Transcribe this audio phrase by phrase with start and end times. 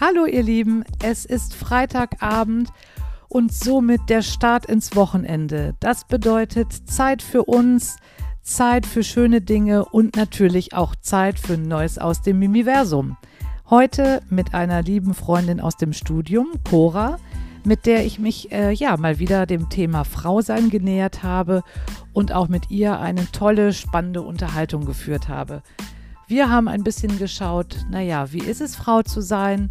[0.00, 2.70] Hallo ihr Lieben, es ist Freitagabend
[3.26, 5.74] und somit der Start ins Wochenende.
[5.80, 7.96] Das bedeutet Zeit für uns,
[8.40, 13.16] Zeit für schöne Dinge und natürlich auch Zeit für Neues aus dem Mimiversum.
[13.70, 17.18] Heute mit einer lieben Freundin aus dem Studium, Cora,
[17.64, 21.64] mit der ich mich äh, ja mal wieder dem Thema Frausein genähert habe
[22.12, 25.60] und auch mit ihr eine tolle, spannende Unterhaltung geführt habe.
[26.28, 29.66] Wir haben ein bisschen geschaut, naja, wie ist es, Frau zu sein?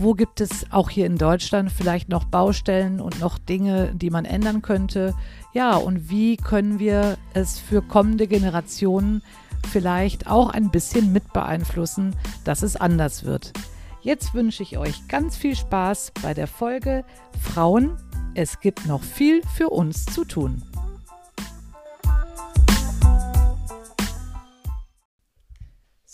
[0.00, 4.24] Wo gibt es auch hier in Deutschland vielleicht noch Baustellen und noch Dinge, die man
[4.24, 5.12] ändern könnte?
[5.52, 9.22] Ja, und wie können wir es für kommende Generationen
[9.68, 13.52] vielleicht auch ein bisschen mit beeinflussen, dass es anders wird?
[14.00, 17.04] Jetzt wünsche ich euch ganz viel Spaß bei der Folge
[17.40, 17.96] Frauen.
[18.36, 20.62] Es gibt noch viel für uns zu tun.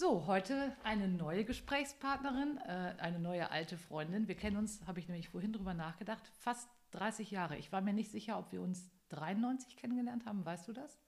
[0.04, 4.28] So, heute eine neue Gesprächspartnerin, äh, eine neue alte Freundin.
[4.28, 7.56] Wir kennen uns, habe ich nämlich vorhin drüber nachgedacht, fast 30 Jahre.
[7.56, 10.44] Ich war mir nicht sicher, ob wir uns 93 kennengelernt haben.
[10.44, 11.00] Weißt du das?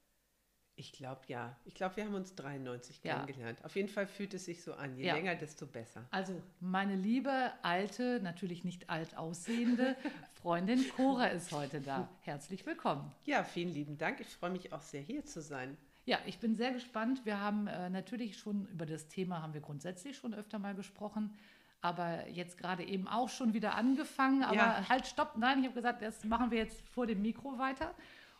[0.76, 1.54] Ich glaube ja.
[1.66, 3.16] Ich glaube, wir haben uns 93 Ja.
[3.16, 3.62] kennengelernt.
[3.66, 4.96] Auf jeden Fall fühlt es sich so an.
[4.96, 5.14] Je Ja.
[5.14, 6.06] länger, desto besser.
[6.10, 9.94] Also, meine liebe, alte, natürlich nicht alt aussehende
[10.40, 12.08] Freundin Cora ist heute da.
[12.22, 13.12] Herzlich willkommen.
[13.24, 14.20] Ja, vielen lieben Dank.
[14.20, 15.76] Ich freue mich auch sehr, hier zu sein.
[16.06, 17.24] Ja, ich bin sehr gespannt.
[17.24, 21.36] Wir haben äh, natürlich schon über das Thema haben wir grundsätzlich schon öfter mal gesprochen,
[21.80, 24.44] aber jetzt gerade eben auch schon wieder angefangen.
[24.44, 24.88] Aber Ja.
[24.88, 27.92] halt, stopp, nein, ich habe gesagt, das machen wir jetzt vor dem Mikro weiter.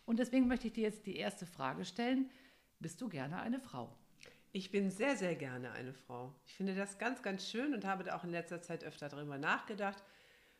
[0.05, 2.31] Und deswegen möchte ich dir jetzt die erste Frage stellen.
[2.79, 3.93] Bist du gerne eine Frau?
[4.53, 6.33] Ich bin sehr, sehr gerne eine Frau.
[6.47, 9.39] Ich finde das ganz, ganz schön und habe da auch in letzter Zeit öfter darüber
[9.39, 10.03] nachgedacht.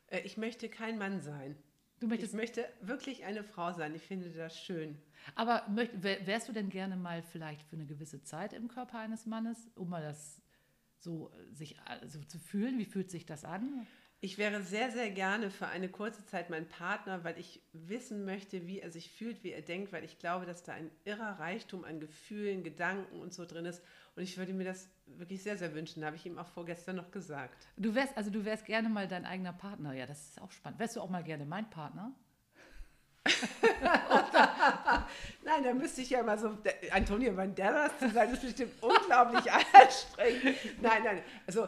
[0.09, 1.57] Äh, Ich möchte kein Mann sein.
[1.99, 3.95] Du möchtest, Ich möchte wirklich eine Frau sein.
[3.95, 4.99] Ich finde das schön.
[5.35, 9.71] aber wärst du denn gerne mal vielleicht für eine gewisse Zeit im Körper eines Mannes,
[9.77, 10.43] um mal das
[10.99, 12.79] so sich so zu fühlen?
[12.79, 13.87] Wie fühlt sich das an?
[14.21, 18.67] Ich wäre sehr, sehr gerne für eine kurze Zeit mein Partner, weil ich wissen möchte,
[18.67, 21.85] wie er sich fühlt, wie er denkt, weil ich glaube, dass da ein irrer Reichtum
[21.85, 23.83] an Gefühlen, Gedanken und so drin ist.
[24.17, 26.03] Und ich würde mir das wirklich sehr, sehr wünschen.
[26.03, 27.69] Habe ich ihm auch vorgestern noch gesagt.
[27.77, 29.93] Du wärst, also du wärst gerne mal dein eigener Partner.
[29.93, 30.81] Ja, das ist auch spannend.
[30.81, 32.15] Wärst du auch mal gerne mein Partner?
[35.45, 36.57] Nein, da müsste ich ja mal so,
[36.91, 40.57] Antonio Banderas zu sein, ist bestimmt unglaublich anstrengend.
[40.81, 41.67] Nein, nein, also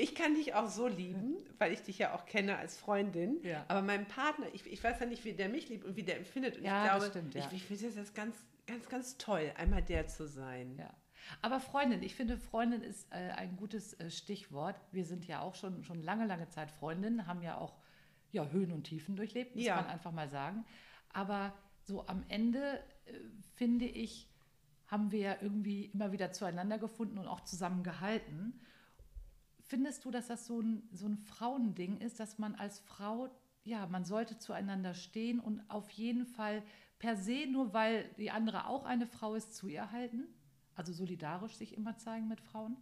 [0.00, 3.38] ich kann dich auch so lieben, weil ich dich ja auch kenne als Freundin.
[3.42, 3.64] Ja.
[3.68, 6.16] Aber mein Partner, ich, ich weiß ja nicht, wie der mich liebt und wie der
[6.16, 6.56] empfindet.
[6.58, 7.46] Und Ja, ich das glaube, stimmt, ja.
[7.46, 10.76] ich, ich finde das ganz, ganz, ganz toll, einmal der zu sein.
[10.78, 10.92] Ja.
[11.42, 14.76] Aber Freundin, ich finde, Freundin ist äh, ein gutes äh, Stichwort.
[14.92, 17.76] Wir sind ja auch schon, schon lange, lange Zeit Freundinnen, haben ja auch
[18.32, 19.76] ja, Höhen und Tiefen durchlebt, muss Ja.
[19.76, 20.64] man einfach mal sagen.
[21.12, 21.52] Aber
[21.82, 23.12] so am Ende, äh,
[23.56, 24.28] finde ich,
[24.86, 28.60] haben wir ja irgendwie immer wieder zueinander gefunden und auch zusammen gehalten.
[29.70, 33.28] Findest du, dass das so ein, so ein Frauending ist, dass man als Frau,
[33.62, 36.64] ja, man sollte zueinander stehen und auf jeden Fall
[36.98, 40.26] per se, nur weil die andere auch eine Frau ist, zu ihr halten?
[40.74, 42.76] Also solidarisch sich immer zeigen mit Frauen?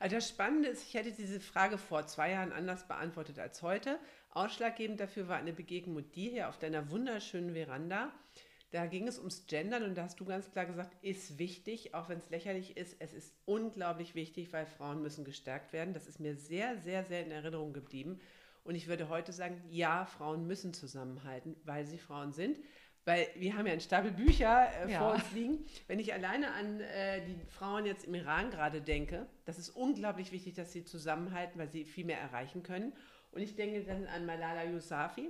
[0.00, 4.00] Also das Spannende ist, ich hätte diese Frage vor zwei Jahren anders beantwortet als heute.
[4.30, 8.10] Ausschlaggebend dafür war eine Begegnung mit dir hier auf deiner wunderschönen Veranda.
[8.72, 12.08] Da ging es ums Gendern und da hast du ganz klar gesagt, ist wichtig, auch
[12.08, 12.96] wenn es lächerlich ist.
[13.00, 15.92] Es ist unglaublich wichtig, weil Frauen müssen gestärkt werden.
[15.92, 18.18] Das ist mir sehr, sehr, sehr in Erinnerung geblieben.
[18.64, 22.58] Und ich würde heute sagen, ja, Frauen müssen zusammenhalten, weil sie Frauen sind.
[23.04, 25.00] Weil wir haben ja einen Stapel Bücher äh, Ja.
[25.00, 25.66] vor uns liegen.
[25.86, 30.32] Wenn ich alleine an äh, die Frauen jetzt im Iran gerade denke, das ist unglaublich
[30.32, 32.92] wichtig, dass sie zusammenhalten, weil sie viel mehr erreichen können.
[33.32, 35.28] Und ich denke dann an Malala Yousafzai,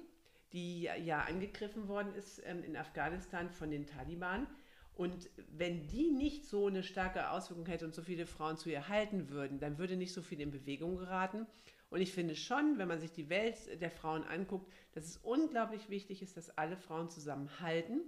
[0.53, 4.47] die ja angegriffen worden ist ähm, in Afghanistan von den Taliban.
[4.95, 8.89] Und wenn die nicht so eine starke Auswirkung hätte und so viele Frauen zu ihr
[8.89, 11.47] halten würden, dann würde nicht so viel in Bewegung geraten.
[11.89, 15.89] Und ich finde schon, wenn man sich die Welt der Frauen anguckt, dass es unglaublich
[15.91, 18.01] wichtig ist, dass alle Frauen zusammenhalten,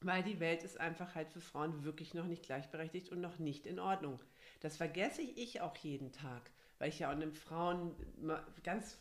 [0.00, 3.66] weil die Welt ist einfach halt für Frauen wirklich noch nicht gleichberechtigt und noch nicht
[3.66, 4.20] in Ordnung.
[4.60, 7.94] Das vergesse ich auch jeden Tag, weil ich ja in einem Frauen,
[8.62, 8.98] ganz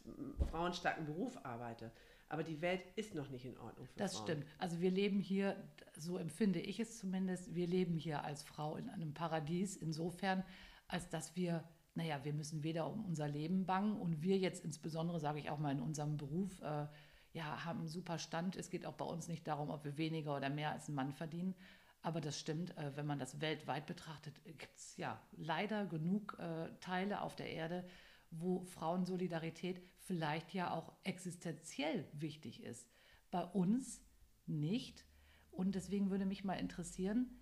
[0.50, 1.92] frauenstarken Beruf arbeite.
[2.28, 4.24] Aber die Welt ist noch nicht in Ordnung für Das Frauen.
[4.24, 4.46] stimmt.
[4.58, 5.56] Also wir leben hier,
[5.96, 10.44] so empfinde ich es zumindest, wir leben hier als Frau in einem Paradies, insofern,
[10.88, 11.64] als dass wir,
[11.94, 15.60] naja, wir müssen weder um unser Leben bangen und wir jetzt insbesondere, sage ich auch
[15.60, 16.88] mal, in unserem Beruf, äh,
[17.34, 18.56] ja, haben einen super Stand.
[18.56, 21.12] Es geht auch bei uns nicht darum, ob wir weniger oder mehr als ein Mann
[21.12, 21.54] verdienen.
[22.02, 26.70] Aber das stimmt, äh, wenn man das weltweit betrachtet, gibt es ja leider genug äh,
[26.80, 27.84] Teile auf der Erde,
[28.32, 32.88] wo Frauensolidarität vielleicht ja auch existenziell wichtig ist.
[33.32, 34.02] Bei uns
[34.46, 35.06] nicht.
[35.52, 37.40] Und deswegen würde mich mal interessieren,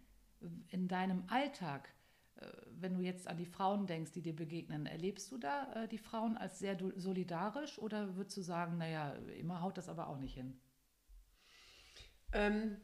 [0.70, 1.90] in deinem Alltag,
[2.36, 5.88] äh, wenn du jetzt an die Frauen denkst, die dir begegnen, erlebst du da äh,
[5.88, 10.18] die Frauen als sehr solidarisch oder würdest du sagen, naja, immer haut das aber auch
[10.18, 10.60] nicht hin?
[12.32, 12.78] Ähm,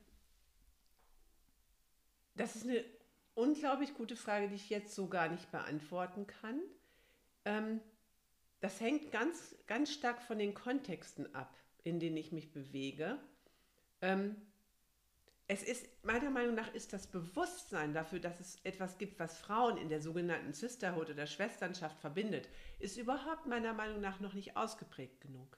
[2.35, 2.83] das ist eine
[3.33, 6.61] unglaublich gute Frage, die ich jetzt so gar nicht beantworten kann.
[7.45, 7.81] Ähm,
[8.59, 13.17] das hängt ganz, ganz stark von den Kontexten ab, in denen ich mich bewege.
[14.01, 14.35] Ähm,
[15.51, 19.77] es ist, meiner Meinung nach, ist das Bewusstsein dafür, dass es etwas gibt, was Frauen
[19.77, 22.47] in der sogenannten Sisterhood oder Schwesternschaft verbindet,
[22.77, 25.57] ist überhaupt meiner Meinung nach noch nicht ausgeprägt genug.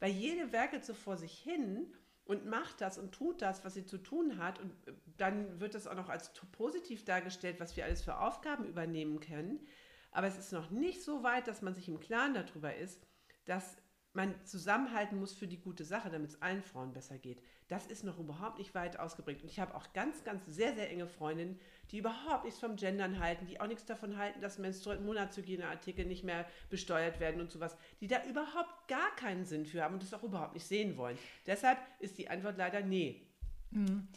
[0.00, 1.94] Weil jede werkelt so vor sich hin
[2.24, 4.58] und macht das und tut das, was sie zu tun hat.
[4.58, 8.64] Und äh, dann wird das auch noch als positiv dargestellt, was wir alles für Aufgaben
[8.64, 9.66] übernehmen können.
[10.10, 13.06] Aber es ist noch nicht so weit, dass man sich im Klaren darüber ist,
[13.44, 13.76] dass
[14.14, 17.42] man zusammenhalten muss für die gute Sache, damit es allen Frauen besser geht.
[17.68, 19.42] Das ist noch überhaupt nicht weit ausgeprägt.
[19.42, 21.60] Und ich habe auch ganz, ganz sehr, sehr enge Freundinnen,
[21.90, 26.46] die überhaupt nichts vom Gendern halten, die auch nichts davon halten, dass Monatshygieneartikel nicht mehr
[26.70, 30.22] besteuert werden und sowas, die da überhaupt gar keinen Sinn für haben und das auch
[30.22, 31.18] überhaupt nicht sehen wollen.
[31.46, 33.26] Deshalb ist die Antwort leider nee.
[33.70, 34.08] Mhm.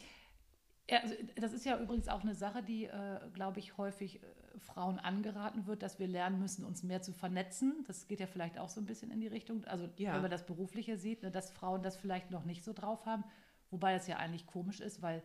[0.90, 4.26] Ja, also das ist ja übrigens auch eine Sache, die, äh, glaube ich, häufig äh,
[4.58, 7.84] Frauen angeraten wird, dass wir lernen müssen, uns mehr zu vernetzen.
[7.86, 9.64] Das geht ja vielleicht auch so ein bisschen in die Richtung.
[9.64, 10.14] Also ja.
[10.14, 13.24] wenn man das Berufliche sieht, ne, dass Frauen das vielleicht noch nicht so drauf haben.
[13.70, 15.22] Wobei das ja eigentlich komisch ist, weil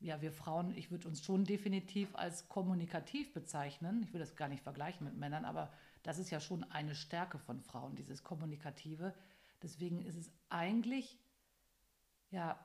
[0.00, 4.02] ja, wir Frauen, ich würde uns schon definitiv als kommunikativ bezeichnen.
[4.04, 5.72] Ich will das gar nicht vergleichen mit Männern, aber
[6.04, 9.12] das ist ja schon eine Stärke von Frauen, dieses Kommunikative.
[9.60, 11.18] Deswegen ist es eigentlich
[12.30, 12.64] ja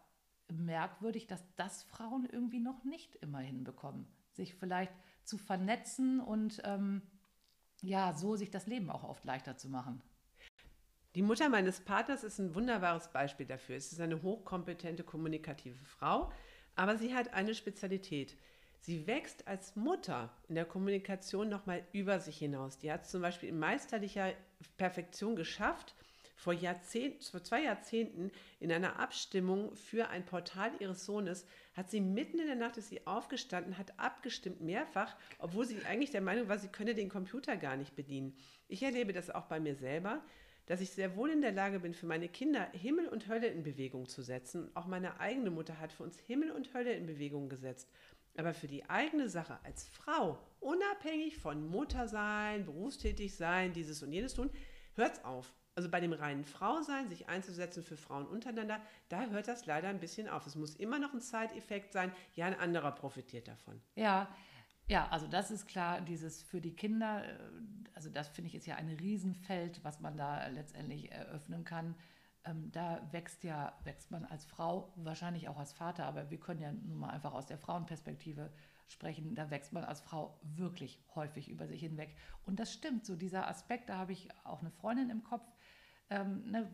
[0.52, 4.08] merkwürdig, dass das Frauen irgendwie noch nicht immer hinbekommen.
[4.32, 4.94] Sich vielleicht
[5.24, 7.02] zu vernetzen und ähm,
[7.82, 10.02] ja, so sich das Leben auch oft leichter zu machen.
[11.16, 13.76] Die Mutter meines Partners ist ein wunderbares Beispiel dafür.
[13.76, 16.32] Es ist eine hochkompetente kommunikative Frau,
[16.76, 18.36] aber sie hat eine Spezialität.
[18.80, 22.80] Sie wächst als Mutter in der Kommunikation nochmal über sich hinaus.
[22.80, 24.34] Die hat es zum Beispiel in meisterlicher
[24.78, 25.96] Perfektion geschafft,
[26.44, 28.30] vor, Jahrzehnt, vor zwei Jahrzehnten
[28.60, 32.90] in einer Abstimmung für ein Portal ihres Sohnes hat sie mitten in der Nacht ist
[32.90, 37.56] sie aufgestanden, hat abgestimmt mehrfach, obwohl sie eigentlich der Meinung war, sie könne den Computer
[37.56, 38.36] gar nicht bedienen.
[38.68, 40.22] Ich erlebe das auch bei mir selber,
[40.66, 43.64] dass ich sehr wohl in der Lage bin, für meine Kinder Himmel und Hölle in
[43.64, 44.70] Bewegung zu setzen.
[44.76, 47.90] Auch meine eigene Mutter hat für uns Himmel und Hölle in Bewegung gesetzt.
[48.36, 54.34] Aber für die eigene Sache als Frau, unabhängig von Muttersein, berufstätig sein, dieses und jenes
[54.34, 54.50] tun,
[54.96, 58.80] hört's auf also bei dem reinen Frausein, sich einzusetzen für Frauen untereinander,
[59.10, 60.46] da hört das leider ein bisschen auf.
[60.46, 62.12] Es muss immer noch ein Zeiteffekt sein.
[62.36, 63.82] Ja, ein anderer profitiert davon.
[63.96, 64.30] Ja,
[64.88, 67.38] ja, also das ist klar, dieses für die Kinder, äh,
[67.94, 71.96] also das finde ich ist ja ein Riesenfeld, was man da letztendlich eröffnen kann.
[72.46, 76.60] Ähm, da wächst ja, wächst man als Frau, wahrscheinlich auch als Vater, aber wir können
[76.60, 78.52] ja nun mal einfach aus der Frauenperspektive
[78.90, 82.16] sprechen, da wächst man als Frau wirklich häufig über sich hinweg.
[82.46, 85.46] Und das stimmt, so dieser Aspekt, da habe ich auch eine Freundin im Kopf,
[86.10, 86.70] ähm, ne,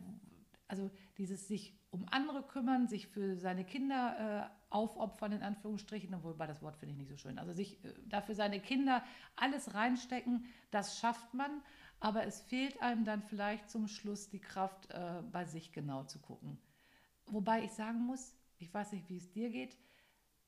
[0.68, 6.46] also dieses sich um andere kümmern, sich für seine Kinder äh, aufopfern, in Anführungsstrichen, wobei
[6.46, 7.38] das Wort finde ich nicht so schön.
[7.38, 9.02] Also sich äh, dafür seine Kinder
[9.34, 11.62] alles reinstecken, das schafft man,
[11.98, 16.20] aber es fehlt einem dann vielleicht zum Schluss die Kraft, äh, bei sich genau zu
[16.20, 16.58] gucken.
[17.26, 19.76] Wobei ich sagen muss, ich weiß nicht, wie es dir geht,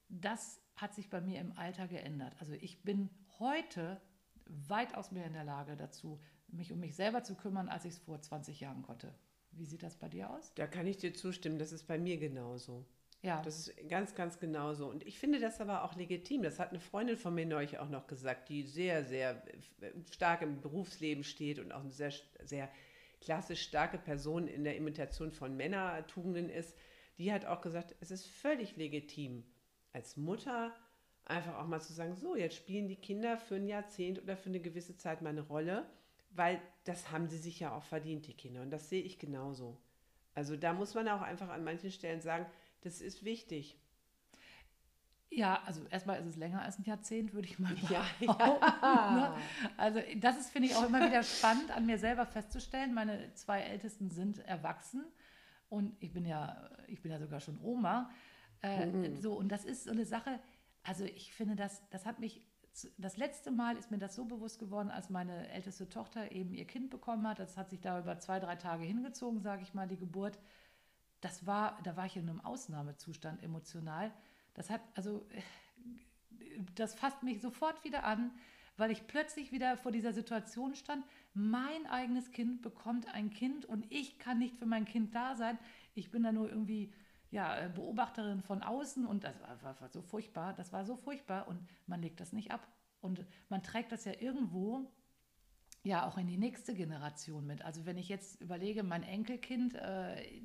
[0.08, 2.36] das hat sich bei mir im Alter geändert.
[2.38, 4.00] Also ich bin heute
[4.46, 6.20] weitaus mehr in der Lage dazu,
[6.52, 9.14] mich um mich selber zu kümmern, als ich es vor 20 Jahren konnte.
[9.52, 10.52] Wie sieht das bei dir aus?
[10.54, 12.86] Da kann ich dir zustimmen, das ist bei mir genauso.
[13.22, 13.40] Ja.
[13.42, 14.88] Das ist ganz, ganz genauso.
[14.88, 16.42] Und ich finde das aber auch legitim.
[16.42, 19.42] Das hat eine Freundin von mir neulich auch noch gesagt, die sehr, sehr
[20.10, 22.68] stark im Berufsleben steht und auch eine sehr, sehr
[23.20, 26.76] klassisch starke Person in der Imitation von Männertugenden ist.
[27.18, 29.44] Die hat auch gesagt, es ist völlig legitim,
[29.92, 30.74] als Mutter
[31.24, 34.48] einfach auch mal zu sagen, so, jetzt spielen die Kinder für ein Jahrzehnt oder für
[34.48, 35.86] eine gewisse Zeit mal eine Rolle
[36.34, 38.62] weil das haben sie sich ja auch verdient, die Kinder.
[38.62, 39.78] Und das sehe ich genauso.
[40.34, 42.46] Also da muss man auch einfach an manchen Stellen sagen,
[42.82, 43.78] das ist wichtig.
[45.30, 48.06] Ja, also erstmal ist es länger als ein Jahrzehnt, würde ich mal sagen.
[48.20, 49.10] Ja, ja.
[49.10, 49.42] Ne?
[49.78, 52.92] Also das ist, finde ich, auch immer wieder spannend, an mir selber festzustellen.
[52.92, 55.04] Meine zwei Ältesten sind erwachsen
[55.70, 58.10] und ich bin ja, ich bin ja sogar schon Oma.
[58.62, 59.16] Äh, mhm.
[59.16, 60.38] So, und das ist so eine Sache,
[60.82, 62.46] also ich finde, das, das hat mich
[62.96, 66.66] das letzte Mal ist mir das so bewusst geworden, als meine älteste Tochter eben ihr
[66.66, 67.38] Kind bekommen hat.
[67.38, 70.38] Das hat sich da über zwei, drei Tage hingezogen, sage ich mal, die Geburt.
[71.20, 74.10] Das war, da war ich in einem Ausnahmezustand emotional.
[74.54, 75.26] Das hat, also,
[76.74, 78.30] das fasst mich sofort wieder an,
[78.76, 81.04] weil ich plötzlich wieder vor dieser Situation stand.
[81.34, 85.58] Mein eigenes Kind bekommt ein Kind und ich kann nicht für mein Kind da sein.
[85.94, 86.92] Ich bin da nur irgendwie
[87.32, 90.96] ja, äh, Beobachterin von außen und das war, war, war, so furchtbar, das war so
[90.96, 92.68] furchtbar und man legt das nicht ab.
[93.00, 94.86] Und man trägt das ja irgendwo
[95.82, 97.62] ja auch in die nächste Generation mit.
[97.62, 100.42] Also wenn ich jetzt überlege, mein Enkelkind, äh,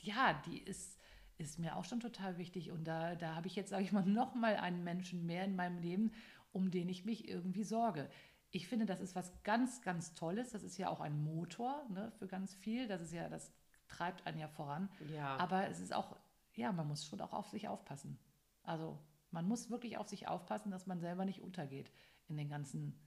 [0.00, 0.98] ja, die ist,
[1.36, 2.72] ist mir auch schon total wichtig.
[2.72, 5.54] Und da, da habe ich jetzt, sage ich mal, noch mal einen Menschen mehr in
[5.54, 6.10] meinem Leben,
[6.52, 8.08] um den ich mich irgendwie sorge.
[8.50, 10.50] Ich finde, das ist was ganz, ganz Tolles.
[10.50, 12.88] Das ist ja auch ein Motor ne, für ganz viel.
[12.88, 13.52] Das ist ja, das
[13.88, 14.88] treibt einen ja voran.
[15.12, 15.36] Ja.
[15.36, 16.16] Aber es ist auch,
[16.54, 18.18] ja, man muss schon auch auf sich aufpassen.
[18.62, 18.98] Also
[19.30, 21.90] man muss wirklich auf sich aufpassen, dass man selber nicht untergeht
[22.28, 22.98] in den ganzen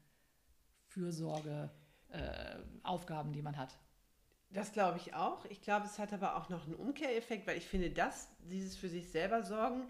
[0.88, 3.78] Fürsorgeaufgaben, äh, die man hat.
[4.50, 5.46] Das glaube ich auch.
[5.46, 8.90] Ich glaube, es hat aber auch noch einen Umkehreffekt, weil ich finde, dass dieses für
[8.90, 9.84] sich selber sorgen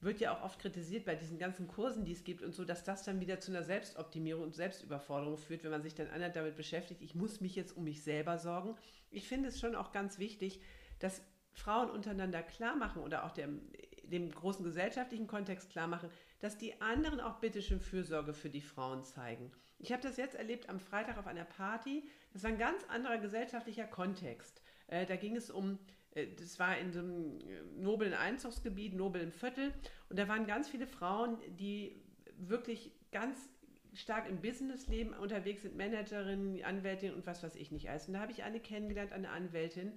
[0.00, 2.84] wird ja auch oft kritisiert bei diesen ganzen Kursen, die es gibt und so, dass
[2.84, 6.56] das dann wieder zu einer Selbstoptimierung und Selbstüberforderung führt, wenn man sich dann anderen damit
[6.56, 8.76] beschäftigt, ich muss mich jetzt um mich selber sorgen.
[9.10, 10.60] Ich finde es schon auch ganz wichtig,
[10.98, 11.22] dass
[11.52, 13.70] Frauen untereinander klar machen oder auch dem,
[14.04, 16.10] dem großen gesellschaftlichen Kontext klar machen,
[16.40, 19.50] dass die anderen auch bitteschön Fürsorge für die Frauen zeigen.
[19.78, 22.08] Ich habe das jetzt erlebt am Freitag auf einer Party.
[22.32, 24.62] Das war ein ganz anderer gesellschaftlicher Kontext.
[24.86, 25.78] Äh, da ging es um
[26.14, 29.72] äh, das war in so einem äh, noblen Einzugsgebiet, noblen Viertel.
[30.08, 32.02] Und da waren ganz viele Frauen, die
[32.36, 33.48] wirklich ganz
[33.94, 38.06] stark im Businessleben unterwegs sind, Managerinnen, Anwältin und was weiß ich nicht alles.
[38.06, 39.92] Und da habe ich eine kennengelernt, eine Anwältin,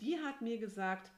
[0.00, 1.10] die hat mir gesagt,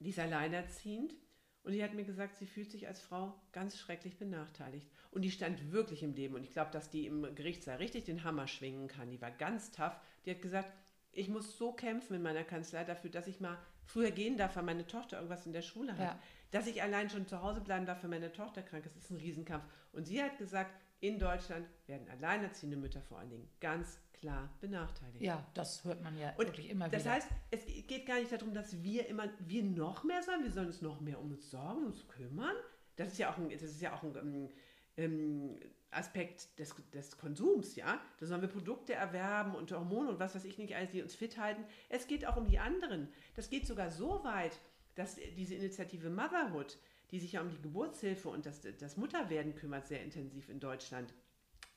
[0.00, 1.14] die ist alleinerziehend
[1.62, 4.86] und die hat mir gesagt, sie fühlt sich als Frau ganz schrecklich benachteiligt.
[5.10, 8.24] Und die stand wirklich im Leben und ich glaube, dass die im Gerichtssaal richtig den
[8.24, 9.10] Hammer schwingen kann.
[9.10, 9.96] Die war ganz tough.
[10.24, 10.72] Die hat gesagt,
[11.12, 14.62] ich muss so kämpfen in meiner Kanzlei dafür, dass ich mal früher gehen darf, weil
[14.62, 16.00] meine Tochter irgendwas in der Schule hat.
[16.00, 16.18] Ja.
[16.50, 19.16] Dass ich allein schon zu Hause bleiben darf, wenn meine Tochter krank ist, ist ein
[19.16, 19.64] Riesenkampf.
[19.92, 25.22] Und sie hat gesagt, in Deutschland werden alleinerziehende Mütter vor allen Dingen ganz klar benachteiligt.
[25.22, 27.14] Ja, das hört man ja und wirklich immer das wieder.
[27.14, 30.52] Das heißt, es geht gar nicht darum, dass wir immer, wir noch mehr sollen, wir
[30.52, 32.54] sollen uns noch mehr um uns sorgen, uns kümmern.
[32.96, 34.48] Das ist ja auch ein, das ist ja auch ein, ähm,
[34.96, 35.58] ähm,
[35.92, 38.00] Aspekt des, des Konsums, ja.
[38.18, 41.14] Da sollen wir Produkte erwerben und Hormone und was weiß ich nicht, alles, die uns
[41.14, 41.64] fit halten.
[41.88, 43.08] Es geht auch um die anderen.
[43.34, 44.60] Das geht sogar so weit,
[44.94, 46.78] dass diese Initiative Motherhood,
[47.10, 51.12] die sich ja um die Geburtshilfe und das, das Mutterwerden kümmert, sehr intensiv in Deutschland,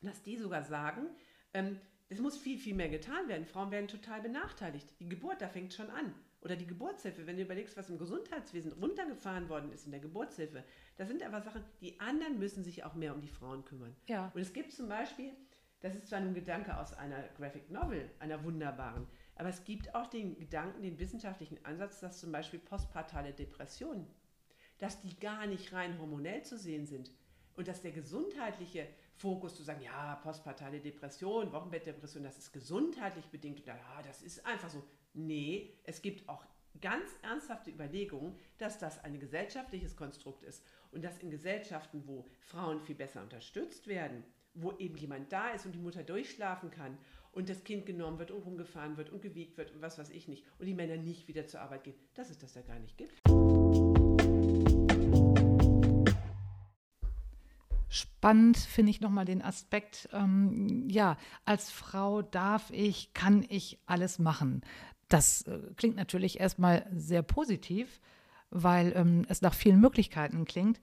[0.01, 1.07] dass die sogar sagen,
[1.53, 3.45] ähm, es muss viel, viel mehr getan werden.
[3.45, 4.87] Frauen werden total benachteiligt.
[4.99, 6.13] Die Geburt, da fängt schon an.
[6.41, 10.63] Oder die Geburtshilfe, wenn du überlegst, was im Gesundheitswesen runtergefahren worden ist in der Geburtshilfe.
[10.97, 13.95] Das sind aber Sachen, die anderen müssen sich auch mehr um die Frauen kümmern.
[14.07, 14.29] Ja.
[14.33, 15.31] Und es gibt zum Beispiel,
[15.79, 20.07] das ist zwar ein Gedanke aus einer Graphic Novel, einer wunderbaren, aber es gibt auch
[20.07, 24.05] den Gedanken, den wissenschaftlichen Ansatz, dass zum Beispiel postpartale Depressionen,
[24.77, 27.11] dass die gar nicht rein hormonell zu sehen sind
[27.55, 33.65] und dass der gesundheitliche Fokus zu sagen, ja, postpartale Depression, Wochenbettdepression, das ist gesundheitlich bedingt
[33.65, 34.83] ja, das ist einfach so.
[35.13, 36.43] Nee, es gibt auch
[36.81, 42.81] ganz ernsthafte Überlegungen, dass das ein gesellschaftliches Konstrukt ist und dass in Gesellschaften, wo Frauen
[42.81, 44.23] viel besser unterstützt werden,
[44.55, 46.97] wo eben jemand da ist und die Mutter durchschlafen kann
[47.31, 50.27] und das Kind genommen wird und rumgefahren wird und gewiegt wird und was weiß ich
[50.27, 52.97] nicht und die Männer nicht wieder zur Arbeit gehen, dass es das da gar nicht
[52.97, 53.32] gibt.
[57.93, 64.17] Spannend finde ich nochmal den Aspekt, ähm, ja, als Frau darf ich, kann ich alles
[64.17, 64.61] machen.
[65.09, 68.01] Das äh, klingt natürlich erstmal sehr positiv,
[68.49, 70.81] weil ähm, es nach vielen Möglichkeiten klingt,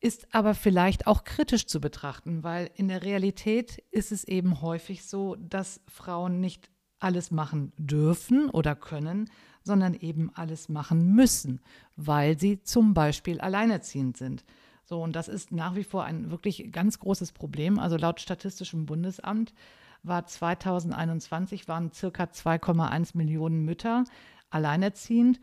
[0.00, 5.04] ist aber vielleicht auch kritisch zu betrachten, weil in der Realität ist es eben häufig
[5.04, 9.30] so, dass Frauen nicht alles machen dürfen oder können,
[9.62, 11.60] sondern eben alles machen müssen,
[11.94, 14.44] weil sie zum Beispiel alleinerziehend sind.
[14.84, 17.78] So, und das ist nach wie vor ein wirklich ganz großes Problem.
[17.78, 19.54] Also laut Statistischem Bundesamt
[20.02, 24.04] war 2021 waren circa 2,1 Millionen Mütter
[24.50, 25.40] alleinerziehend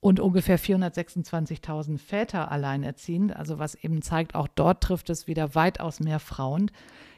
[0.00, 3.34] und ungefähr 426.000 Väter alleinerziehend.
[3.34, 6.70] Also was eben zeigt, auch dort trifft es wieder weitaus mehr Frauen.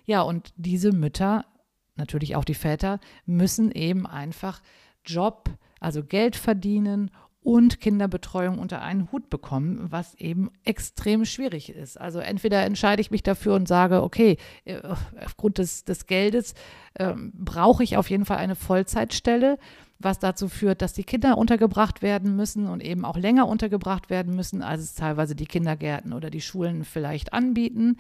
[0.05, 1.45] Ja, und diese Mütter,
[1.97, 4.63] natürlich auch die Väter, müssen eben einfach
[5.05, 7.11] Job, also Geld verdienen
[7.47, 11.97] und Kinderbetreuung unter einen Hut bekommen, was eben extrem schwierig ist.
[11.97, 14.81] Also entweder entscheide ich mich dafür und sage, okay, äh,
[15.25, 16.55] aufgrund des, des Geldes
[16.95, 19.61] äh, brauche ich auf jeden Fall eine Vollzeitstelle,
[20.01, 24.35] was dazu führt, dass die Kinder untergebracht werden müssen und eben auch länger untergebracht werden
[24.35, 27.97] müssen, als es teilweise die Kindergärten oder die Schulen vielleicht anbieten.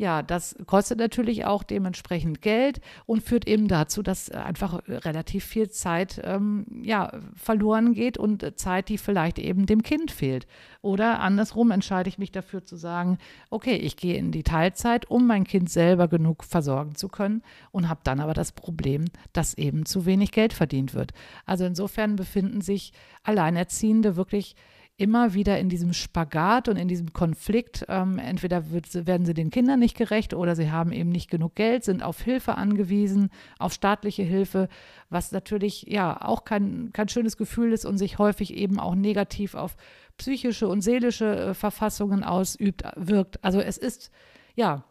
[0.00, 5.68] Ja, das kostet natürlich auch dementsprechend Geld und führt eben dazu, dass einfach relativ viel
[5.68, 10.46] Zeit ähm, ja, verloren geht und Zeit, die vielleicht eben dem Kind fehlt.
[10.80, 13.18] Oder andersrum entscheide ich mich dafür zu sagen,
[13.50, 17.90] okay, ich gehe in die Teilzeit, um mein Kind selber genug versorgen zu können und
[17.90, 19.04] habe dann aber das Problem,
[19.34, 21.12] dass eben zu wenig Geld verdient wird.
[21.44, 24.56] Also insofern befinden sich Alleinerziehende wirklich
[25.00, 27.86] immer wieder in diesem Spagat und in diesem Konflikt.
[27.88, 31.54] Ähm, entweder wird, werden sie den Kindern nicht gerecht oder sie haben eben nicht genug
[31.54, 34.68] Geld, sind auf Hilfe angewiesen, auf staatliche Hilfe,
[35.08, 39.54] was natürlich ja auch kein, kein schönes Gefühl ist und sich häufig eben auch negativ
[39.54, 39.76] auf
[40.18, 43.42] psychische und seelische äh, Verfassungen ausübt, wirkt.
[43.42, 44.10] Also es ist,
[44.54, 44.84] ja,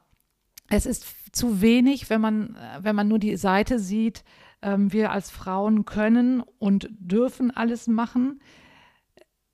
[0.69, 4.23] es ist zu wenig, wenn man, äh, wenn man nur die Seite sieht,
[4.63, 8.41] ähm, wir als Frauen können und dürfen alles machen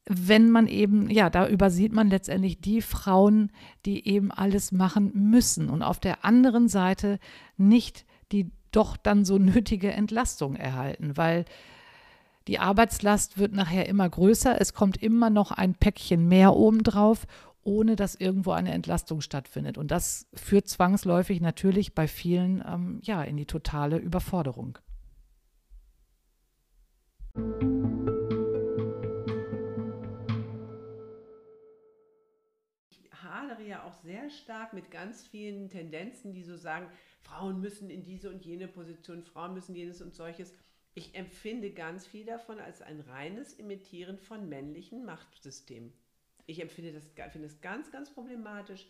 [0.07, 3.51] wenn man eben, ja, da übersieht man letztendlich die Frauen,
[3.85, 7.19] die eben alles machen müssen und auf der anderen Seite
[7.57, 11.45] nicht die doch dann so nötige Entlastung erhalten, weil
[12.47, 17.25] die Arbeitslast wird nachher immer größer, es kommt immer noch ein Päckchen mehr obendrauf,
[17.63, 19.79] ohne dass irgendwo eine Entlastung stattfindet.
[19.79, 24.77] Und das führt zwangsläufig natürlich bei vielen ähm, ja, in die totale Überforderung.
[27.35, 28.14] hadere
[33.65, 36.89] ja auch sehr stark mit ganz vielen Tendenzen, die so sagen,
[37.21, 40.53] Frauen müssen in diese und jene Position, Frauen müssen jenes und solches.
[40.93, 45.91] Ich empfinde ganz viel davon als ein reines Imitieren von männlichen Machtsystemen.
[46.45, 48.87] Ich empfinde das, finde es ganz, ganz problematisch,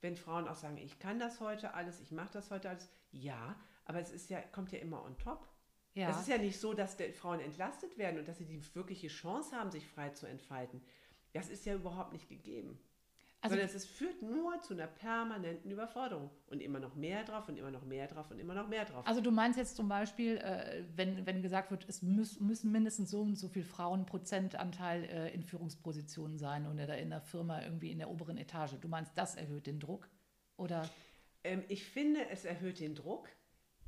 [0.00, 2.88] wenn Frauen auch sagen, ich kann das heute alles, ich mache das heute alles.
[3.10, 5.46] Ja, aber es ist ja, kommt ja immer on top.
[5.94, 6.10] Ja.
[6.10, 9.54] Es ist ja nicht so, dass Frauen entlastet werden und dass sie die wirkliche Chance
[9.54, 10.82] haben, sich frei zu entfalten.
[11.32, 12.78] Das ist ja überhaupt nicht gegeben.
[13.42, 17.56] Also Sondern es führt nur zu einer permanenten Überforderung und immer noch mehr drauf und
[17.58, 19.04] immer noch mehr drauf und immer noch mehr drauf.
[19.04, 23.10] Also du meinst jetzt zum Beispiel, äh, wenn, wenn gesagt wird, es müß, müssen mindestens
[23.10, 27.90] so und so viel Frauen Prozentanteil äh, in Führungspositionen sein oder in der Firma irgendwie
[27.90, 28.74] in der oberen Etage.
[28.80, 30.08] Du meinst, das erhöht den Druck?
[30.56, 30.88] Oder?
[31.42, 33.28] Ähm, ich finde, es erhöht den Druck,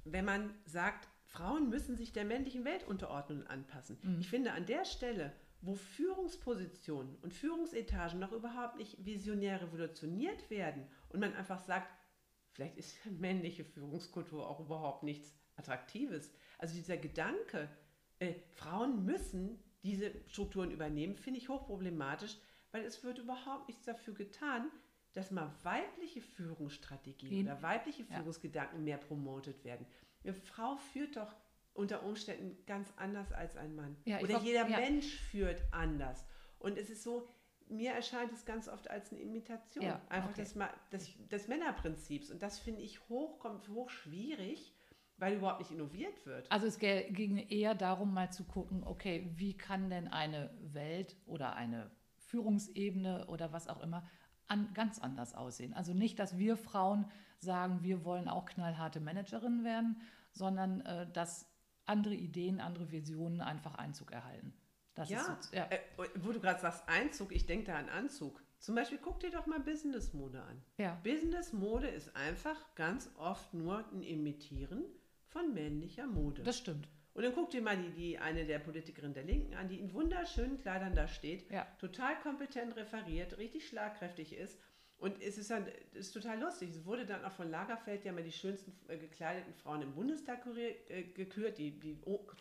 [0.03, 3.99] wenn man sagt, Frauen müssen sich der männlichen Welt unterordnen und anpassen.
[4.03, 4.19] Mhm.
[4.19, 5.33] Ich finde, an der Stelle
[5.65, 11.89] wo Führungspositionen und Führungsetagen noch überhaupt nicht visionär revolutioniert werden und man einfach sagt,
[12.53, 16.31] vielleicht ist männliche Führungskultur auch überhaupt nichts Attraktives.
[16.59, 17.69] Also dieser Gedanke,
[18.19, 22.37] äh, Frauen müssen diese Strukturen übernehmen, finde ich hochproblematisch,
[22.73, 24.71] weil es wird überhaupt nichts dafür getan,
[25.13, 28.85] dass mal weibliche Führungsstrategien oder weibliche Führungsgedanken ja.
[28.85, 29.87] mehr promotet werden.
[30.25, 31.35] Eine Frau führt doch
[31.75, 33.97] unter Umständen ganz anders als ein Mann.
[34.05, 34.79] Ja, Oder glaub, jeder ja.
[34.79, 36.25] Mensch führt anders.
[36.59, 37.29] Und es ist so,
[37.69, 39.85] mir erscheint es ganz oft als eine Imitation.
[39.85, 40.43] Ja, Einfach okay.
[40.43, 40.55] des,
[40.93, 42.31] des, des, Männerprinzips.
[42.31, 44.73] Und das finde ich hoch, hoch schwierig,
[45.17, 46.51] weil überhaupt nicht innoviert wird.
[46.51, 51.57] Also es ging eher darum, mal zu gucken, okay, wie kann denn eine Welt oder
[51.57, 54.09] eine Führungsebene oder was auch immer
[54.47, 55.73] an, ganz anders aussehen.
[55.73, 60.01] Also nicht, dass wir Frauen sagen, wir wollen auch knallharte Managerinnen werden,
[60.33, 61.54] sondern äh, dass
[61.87, 64.53] andere Ideen, andere Visionen einfach Einzug erhalten.
[64.95, 65.69] Das ja, so, ja.
[65.71, 65.81] Äh,
[66.17, 68.43] wo du gerade sagst Einzug, ich denke da an Anzug.
[68.61, 70.63] Zum Beispiel guck dir doch mal Business-Mode an.
[70.79, 70.99] Ja.
[71.03, 74.85] Business-Mode ist einfach ganz oft nur ein Imitieren
[75.27, 76.43] von männlicher Mode.
[76.45, 76.89] Das stimmt.
[77.13, 79.93] Und dann guck dir mal die, die eine der Politikerinnen der Linken an, die in
[79.93, 81.67] wunderschönen Kleidern da steht, ja.
[81.79, 84.59] total kompetent referiert, richtig schlagkräftig ist
[84.99, 86.71] und es ist, dann, ist total lustig.
[86.71, 90.47] Es wurde dann auch von Lagerfeld ja mal die schönsten äh, gekleideten Frauen im Bundestag
[90.57, 91.59] äh, gekürt.
[91.59, 91.99] Die, die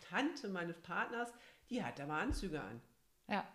[0.08, 1.32] Tante meines Partners,
[1.68, 2.80] die hat da mal Anzüge an.
[3.28, 3.46] Ja.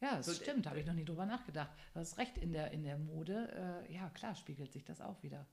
[0.00, 1.70] Ja, das so, stimmt, habe ich noch nie drüber nachgedacht.
[1.94, 5.22] Du hast recht, in der, in der Mode, äh, ja klar, spiegelt sich das auch
[5.22, 5.46] wieder.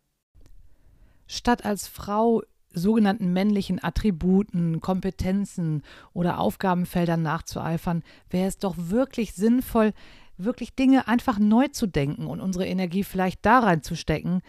[1.27, 2.41] Statt als Frau
[2.73, 9.93] sogenannten männlichen Attributen, Kompetenzen oder Aufgabenfeldern nachzueifern, wäre es doch wirklich sinnvoll,
[10.43, 14.41] wirklich Dinge einfach neu zu denken und unsere Energie vielleicht da reinzustecken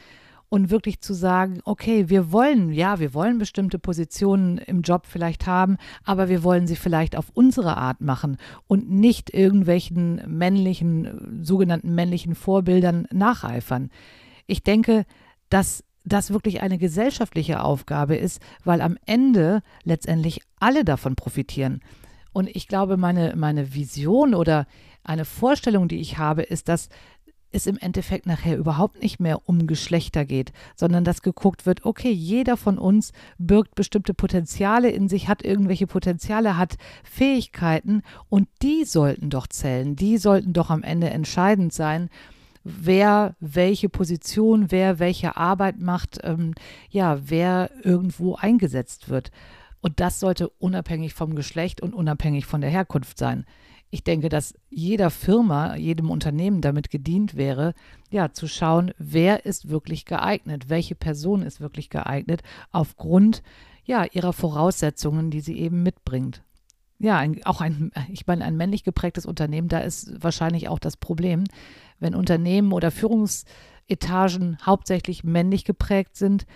[0.50, 5.46] und wirklich zu sagen, okay, wir wollen, ja, wir wollen bestimmte Positionen im Job vielleicht
[5.46, 11.94] haben, aber wir wollen sie vielleicht auf unsere Art machen und nicht irgendwelchen männlichen, sogenannten
[11.94, 13.90] männlichen Vorbildern nacheifern.
[14.46, 15.06] Ich denke,
[15.48, 21.80] dass das wirklich eine gesellschaftliche Aufgabe ist, weil am Ende letztendlich alle davon profitieren.
[22.32, 24.66] Und ich glaube, meine, meine Vision oder
[25.02, 26.88] eine Vorstellung, die ich habe, ist, dass
[27.52, 32.10] es im Endeffekt nachher überhaupt nicht mehr um Geschlechter geht, sondern dass geguckt wird, okay,
[32.10, 38.84] jeder von uns birgt bestimmte Potenziale in sich, hat irgendwelche Potenziale, hat Fähigkeiten und die
[38.84, 42.08] sollten doch zählen, die sollten doch am Ende entscheidend sein,
[42.62, 46.54] wer welche Position, wer welche Arbeit macht, ähm,
[46.90, 49.30] ja, wer irgendwo eingesetzt wird.
[49.80, 53.46] Und das sollte unabhängig vom Geschlecht und unabhängig von der Herkunft sein
[53.90, 57.74] ich denke, dass jeder Firma, jedem Unternehmen damit gedient wäre,
[58.10, 63.42] ja, zu schauen, wer ist wirklich geeignet, welche Person ist wirklich geeignet, aufgrund
[63.84, 66.42] ja, ihrer Voraussetzungen, die sie eben mitbringt.
[67.00, 70.96] ja, ein, auch ein, ich meine, ein männlich geprägtes Unternehmen, da ist wahrscheinlich auch das
[70.96, 71.44] Problem,
[71.98, 76.46] wenn Unternehmen oder Führungsetagen hauptsächlich männlich geprägt sind,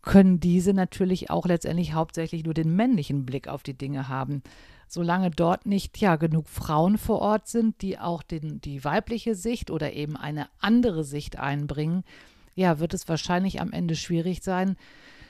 [0.00, 4.42] können diese natürlich auch letztendlich hauptsächlich nur den männlichen Blick auf die Dinge haben.
[4.90, 9.70] Solange dort nicht ja genug Frauen vor Ort sind, die auch den, die weibliche Sicht
[9.70, 12.04] oder eben eine andere Sicht einbringen,
[12.54, 14.76] ja, wird es wahrscheinlich am Ende schwierig sein,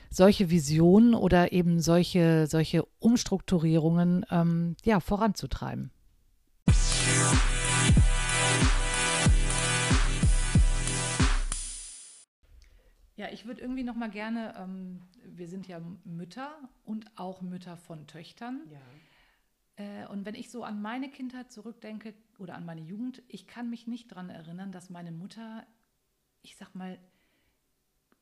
[0.09, 5.91] solche Visionen oder eben solche, solche Umstrukturierungen ähm, ja, voranzutreiben.
[13.17, 17.75] Ja, ich würde irgendwie noch mal gerne, ähm, wir sind ja Mütter und auch Mütter
[17.75, 18.61] von Töchtern.
[18.71, 18.79] Ja.
[19.79, 23.69] Äh, und wenn ich so an meine Kindheit zurückdenke oder an meine Jugend, ich kann
[23.69, 25.65] mich nicht daran erinnern, dass meine Mutter,
[26.41, 26.99] ich sag mal,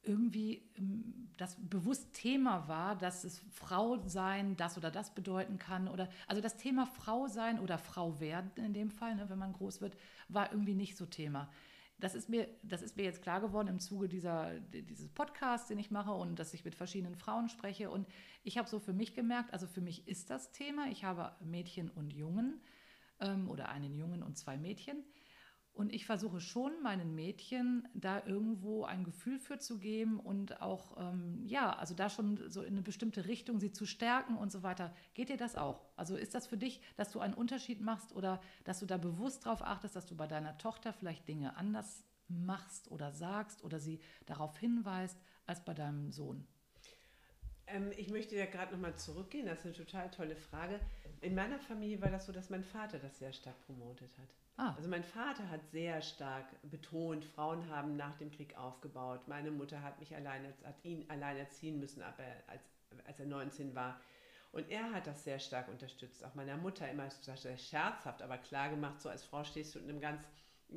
[0.03, 5.87] irgendwie ähm, das bewusst Thema war, dass es Frau sein das oder das bedeuten kann
[5.87, 9.53] oder also das Thema Frau sein oder Frau werden in dem Fall, ne, wenn man
[9.53, 9.97] groß wird,
[10.29, 11.49] war irgendwie nicht so Thema.
[11.99, 15.79] Das ist mir, das ist mir jetzt klar geworden im Zuge dieser, dieses Podcasts, den
[15.79, 17.89] ich mache und dass ich mit verschiedenen Frauen spreche.
[17.89, 18.07] Und
[18.43, 20.87] ich habe so für mich gemerkt, also für mich ist das Thema.
[20.91, 22.61] Ich habe Mädchen und Jungen
[23.19, 25.03] ähm, oder einen Jungen und zwei Mädchen.
[25.77, 30.97] Und ich versuche schon meinen Mädchen da irgendwo ein Gefühl für zu geben und auch,
[30.97, 34.63] ähm, ja, also da schon so in eine bestimmte Richtung sie zu stärken und so
[34.63, 34.91] weiter.
[35.13, 35.85] Geht dir das auch?
[35.95, 39.45] Also ist das für dich, dass du einen Unterschied machst oder dass du da bewusst
[39.45, 43.99] darauf achtest, dass du bei deiner Tochter vielleicht Dinge anders machst oder sagst oder sie
[44.25, 46.47] darauf hinweist als bei deinem Sohn?
[47.67, 50.79] Ähm, ich möchte ja gerade nochmal zurückgehen, das ist eine total tolle Frage.
[51.21, 54.29] In meiner Familie war das so, dass mein Vater das sehr stark promotet hat.
[54.57, 54.73] Ah.
[54.75, 59.27] Also mein Vater hat sehr stark betont, Frauen haben nach dem Krieg aufgebaut.
[59.27, 62.17] Meine Mutter hat mich alleine, hat ihn allein erziehen müssen, als,
[63.05, 63.99] als er 19 war.
[64.51, 66.23] Und er hat das sehr stark unterstützt.
[66.23, 69.89] Auch meiner Mutter immer sehr scherzhaft, aber klar gemacht, so als Frau stehst du in
[69.89, 70.23] einem ganz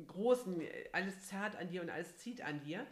[0.07, 2.85] großen, alles zerrt an dir und alles zieht an dir.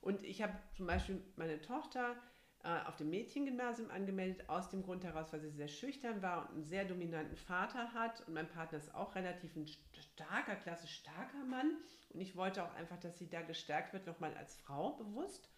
[0.00, 2.16] Und ich habe zum Beispiel meine Tochter
[2.66, 6.54] äh, auf dem Mädchengymnasium angemeldet, aus dem Grund heraus, weil sie sehr schüchtern war und
[6.56, 8.26] einen sehr dominanten Vater hat.
[8.26, 11.76] Und mein Partner ist auch relativ ein starker, klassisch starker Mann.
[12.12, 15.48] Und ich wollte auch einfach, dass sie da gestärkt wird, nochmal als Frau bewusst.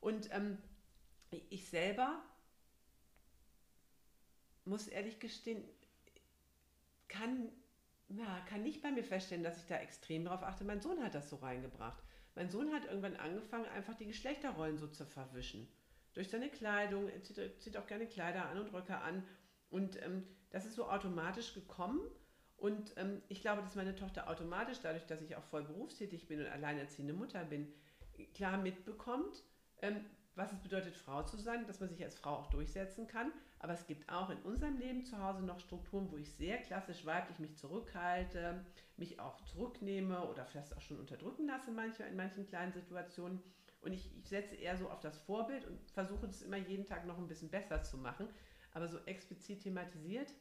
[0.00, 0.58] Und ähm,
[1.50, 2.22] ich selber
[4.64, 5.64] muss ehrlich gestehen,
[7.08, 7.48] kann,
[8.06, 10.62] na, kann nicht bei mir feststellen, dass ich da extrem darauf achte.
[10.62, 12.00] Mein Sohn hat das so reingebracht.
[12.36, 15.68] Mein Sohn hat irgendwann angefangen, einfach die Geschlechterrollen so zu verwischen
[16.14, 19.24] durch seine Kleidung, er zieht, zieht, auch gerne Kleider an und Röcke an.
[19.68, 22.00] Und ähm, das ist so automatisch gekommen.
[22.56, 26.40] Und ähm, ich glaube, dass meine Tochter automatisch, dadurch, dass ich auch voll berufstätig bin
[26.40, 27.72] und alleinerziehende Mutter bin,
[28.32, 29.42] klar mitbekommt,
[29.82, 30.04] ähm,
[30.36, 33.32] was es bedeutet, Frau zu sein, dass man sich als Frau auch durchsetzen kann.
[33.60, 37.06] Aber es gibt auch in unserem Leben zu Hause noch Strukturen, wo ich sehr klassisch
[37.06, 38.64] weiblich mich zurückhalte,
[38.96, 43.42] mich auch zurücknehme oder vielleicht auch schon unterdrücken lasse manchmal in manchen kleinen Situationen.
[43.84, 47.06] Und ich, ich setze eher so auf das Vorbild und versuche das immer jeden Tag
[47.06, 48.28] noch ein bisschen besser zu machen.
[48.72, 50.32] Aber so explizit thematisiert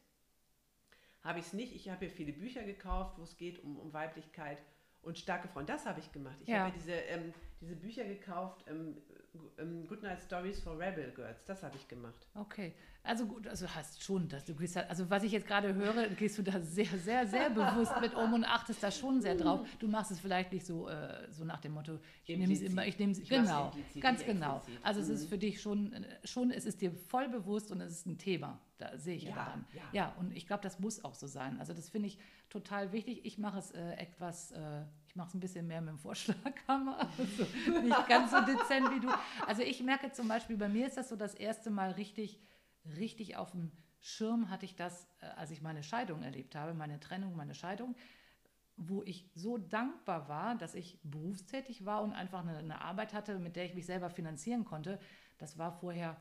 [1.22, 1.76] habe ich es nicht.
[1.76, 4.64] Ich habe hier viele Bücher gekauft, wo es geht um, um Weiblichkeit
[5.04, 5.66] und starke Frauen.
[5.66, 6.38] Das habe ich gemacht.
[6.42, 6.60] Ich ja.
[6.60, 8.98] habe ja diese, ähm, diese Bücher gekauft, ähm,
[9.58, 11.44] ähm, Goodnight Stories for Rebel Girls.
[11.46, 12.28] Das habe ich gemacht.
[12.36, 12.74] Okay.
[13.06, 16.38] Also gut, also hast schon, dass du gehst, also was ich jetzt gerade höre, gehst
[16.38, 19.68] du da sehr, sehr, sehr bewusst mit um und achtest da schon sehr drauf.
[19.80, 22.88] Du machst es vielleicht nicht so, äh, so nach dem Motto, ich nehme es immer,
[22.88, 24.62] ich nehme es, genau, ganz genau.
[24.84, 25.06] Also mhm.
[25.06, 25.30] es ist mhm.
[25.30, 28.62] für dich schon, schon, es ist dir voll bewusst und es ist ein Thema.
[28.78, 29.66] Da sehe ich ja, daran.
[29.74, 29.82] Ja.
[29.92, 31.60] ja, und ich glaube, das muss auch so sein.
[31.60, 32.18] Also das finde ich
[32.50, 33.26] total wichtig.
[33.26, 36.98] Ich mache es äh, etwas, äh, ich mache es ein bisschen mehr mit dem Vorschlaghammer,
[37.18, 39.10] also nicht ganz so dezent wie du.
[39.48, 42.40] Also ich merke zum Beispiel, bei mir ist das so das erste Mal richtig
[42.86, 47.00] richtig auf dem Schirm hatte ich das, äh, als ich meine Scheidung erlebt habe, meine
[47.00, 47.96] Trennung, meine Scheidung,
[48.76, 53.40] wo ich so dankbar war, dass ich berufstätig war und einfach eine, eine Arbeit hatte,
[53.40, 55.00] mit der ich mich selber finanzieren konnte.
[55.38, 56.20] Das war vorher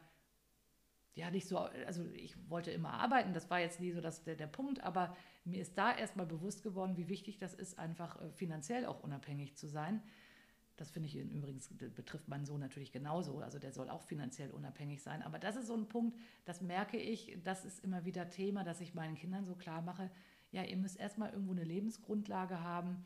[1.14, 4.34] ja nicht so, also ich wollte immer arbeiten, das war jetzt nie so das, der,
[4.34, 8.30] der Punkt, aber mir ist da erstmal bewusst geworden, wie wichtig das ist, einfach äh,
[8.30, 10.02] finanziell auch unabhängig zu sein.
[10.76, 13.38] Das finde ich übrigens, betrifft meinen Sohn natürlich genauso.
[13.40, 15.22] Also der soll auch finanziell unabhängig sein.
[15.22, 18.80] Aber das ist so ein Punkt, das merke ich, das ist immer wieder Thema, dass
[18.80, 20.10] ich meinen Kindern so klar mache,
[20.50, 23.04] ja, ihr müsst erstmal irgendwo eine Lebensgrundlage haben,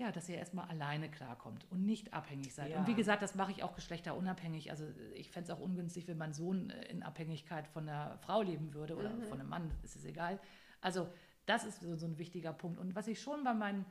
[0.00, 2.70] ja, dass ihr erstmal alleine klarkommt und nicht abhängig seid.
[2.70, 2.78] Ja.
[2.78, 4.70] Und wie gesagt, das mache ich auch geschlechterunabhängig.
[4.70, 8.40] Also ich fände es auch ungünstig, wenn mein Sohn äh, in Abhängigkeit von einer Frau
[8.40, 9.24] leben würde oder mhm.
[9.24, 10.40] von einem Mann, ist es egal.
[10.80, 11.06] Also
[11.44, 12.80] das ist so, so ein wichtiger Punkt.
[12.80, 13.84] Und was ich schon bei meinen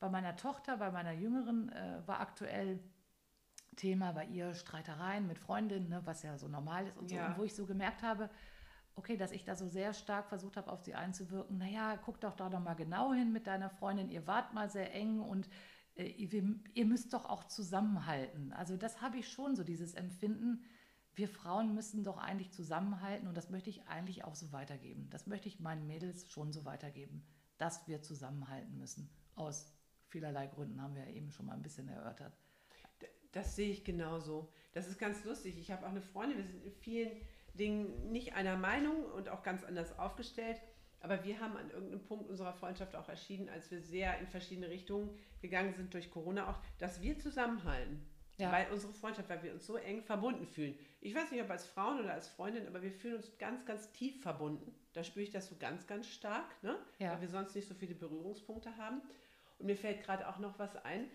[0.00, 2.78] bei meiner Tochter, bei meiner Jüngeren äh, war aktuell
[3.74, 7.16] Thema bei ihr Streitereien mit Freundinnen, ne, was ja so normal ist und so.
[7.16, 7.28] Ja.
[7.28, 8.30] Und wo ich so gemerkt habe,
[8.98, 12.34] okay, dass ich da so sehr stark versucht habe, auf sie einzuwirken, naja, guck doch
[12.34, 15.48] da doch mal genau hin mit deiner Freundin, ihr wart mal sehr eng und
[15.94, 18.52] äh, ihr, ihr müsst doch auch zusammenhalten.
[18.52, 20.64] Also das habe ich schon so, dieses Empfinden,
[21.14, 25.08] wir Frauen müssen doch eigentlich zusammenhalten und das möchte ich eigentlich auch so weitergeben.
[25.10, 27.24] Das möchte ich meinen Mädels schon so weitergeben,
[27.56, 29.10] dass wir zusammenhalten müssen.
[29.34, 29.72] Aus
[30.06, 32.36] vielerlei Gründen haben wir ja eben schon mal ein bisschen erörtert.
[33.32, 34.52] Das sehe ich genauso.
[34.72, 35.58] Das ist ganz lustig.
[35.58, 37.20] Ich habe auch eine Freundin, wir sind in vielen
[37.58, 40.60] Dingen nicht einer Meinung und auch ganz anders aufgestellt.
[41.00, 44.68] Aber wir haben an irgendeinem Punkt unserer Freundschaft auch erschienen, als wir sehr in verschiedene
[44.68, 48.04] Richtungen gegangen sind durch Corona auch, dass wir zusammenhalten.
[48.38, 48.52] Ja.
[48.52, 50.78] Weil unsere Freundschaft, weil wir uns so eng verbunden fühlen.
[51.00, 53.92] Ich weiß nicht, ob als Frauen oder als Freundin, aber wir fühlen uns ganz, ganz
[53.92, 54.74] tief verbunden.
[54.92, 56.76] Da spüre ich das so ganz, ganz stark, ne?
[56.98, 57.12] Ja.
[57.12, 59.02] weil wir sonst nicht so viele Berührungspunkte haben.
[59.58, 61.10] Und mir fällt gerade auch noch was ein.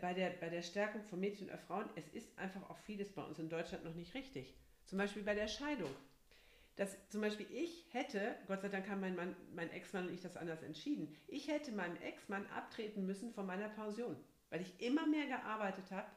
[0.00, 3.22] Bei der, bei der Stärkung von Mädchen und Frauen, es ist einfach auch vieles bei
[3.22, 4.54] uns in Deutschland noch nicht richtig.
[4.92, 5.88] Zum Beispiel bei der Scheidung.
[6.76, 10.20] Dass zum Beispiel ich hätte, Gott sei Dank haben mein, Mann, mein Ex-Mann und ich
[10.20, 14.14] das anders entschieden, ich hätte meinem Ex-Mann abtreten müssen von meiner Pension,
[14.50, 16.10] weil ich immer mehr gearbeitet habe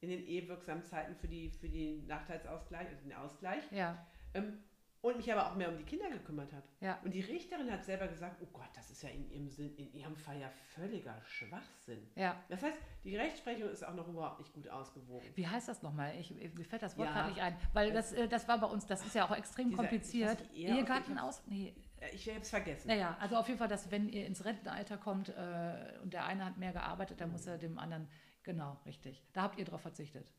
[0.00, 3.70] in den ehewirksamen Zeiten für, die, für den Nachteilsausgleich, also den Ausgleich.
[3.70, 4.06] Ja.
[4.32, 4.64] Ähm,
[5.02, 6.62] und mich aber auch mehr um die Kinder gekümmert hat.
[6.80, 6.98] Ja.
[7.04, 9.92] Und die Richterin hat selber gesagt, oh Gott, das ist ja in ihrem, Sinn, in
[9.92, 12.08] ihrem Fall ja völliger Schwachsinn.
[12.14, 12.40] Ja.
[12.48, 15.26] Das heißt, die Rechtsprechung ist auch noch überhaupt nicht gut ausgewogen.
[15.34, 16.14] Wie heißt das nochmal?
[16.20, 17.14] Ich, mir fällt das Wort ja.
[17.14, 17.56] gerade nicht ein.
[17.72, 20.50] Weil das, äh, das war bei uns, das ist ja auch extrem Dieser, kompliziert.
[20.54, 21.42] Ehegatten aus...
[21.46, 21.74] Nee.
[22.12, 22.88] Ich habe es vergessen.
[22.88, 26.44] Naja, also auf jeden Fall, dass wenn ihr ins Rentenalter kommt äh, und der eine
[26.44, 28.08] hat mehr gearbeitet, dann muss er dem anderen...
[28.44, 29.22] Genau, richtig.
[29.32, 30.32] Da habt ihr drauf verzichtet.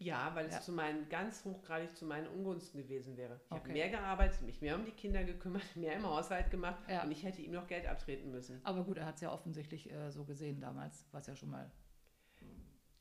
[0.00, 0.60] Ja, weil es ja.
[0.60, 3.40] zu meinen, ganz hochgradig zu meinen Ungunsten gewesen wäre.
[3.46, 3.60] Ich okay.
[3.60, 7.02] habe mehr gearbeitet, mich mehr um die Kinder gekümmert, mehr im Haushalt gemacht ja.
[7.02, 8.60] und ich hätte ihm noch Geld abtreten müssen.
[8.62, 11.70] Aber gut, er hat es ja offensichtlich äh, so gesehen damals, was ja schon mal.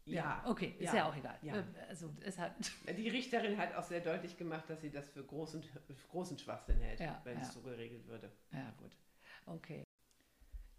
[0.06, 1.38] Ja, ja okay, ist ja, auch egal.
[1.44, 2.54] Äh, also, es hat
[2.98, 6.80] die Richterin hat auch sehr deutlich gemacht, dass sie das für großen, für großen Schwachsinn
[6.80, 8.32] hält, wenn es so geregelt würde.
[8.52, 8.96] Ja, gut.
[9.46, 9.84] Okay.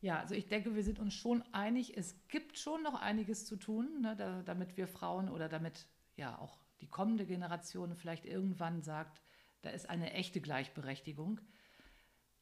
[0.00, 3.56] Ja, also ich denke, wir sind uns schon einig, es gibt schon noch einiges zu
[3.56, 8.82] tun, ne, da, damit wir Frauen oder damit ja auch die kommende Generation vielleicht irgendwann
[8.82, 9.22] sagt,
[9.62, 11.40] da ist eine echte Gleichberechtigung.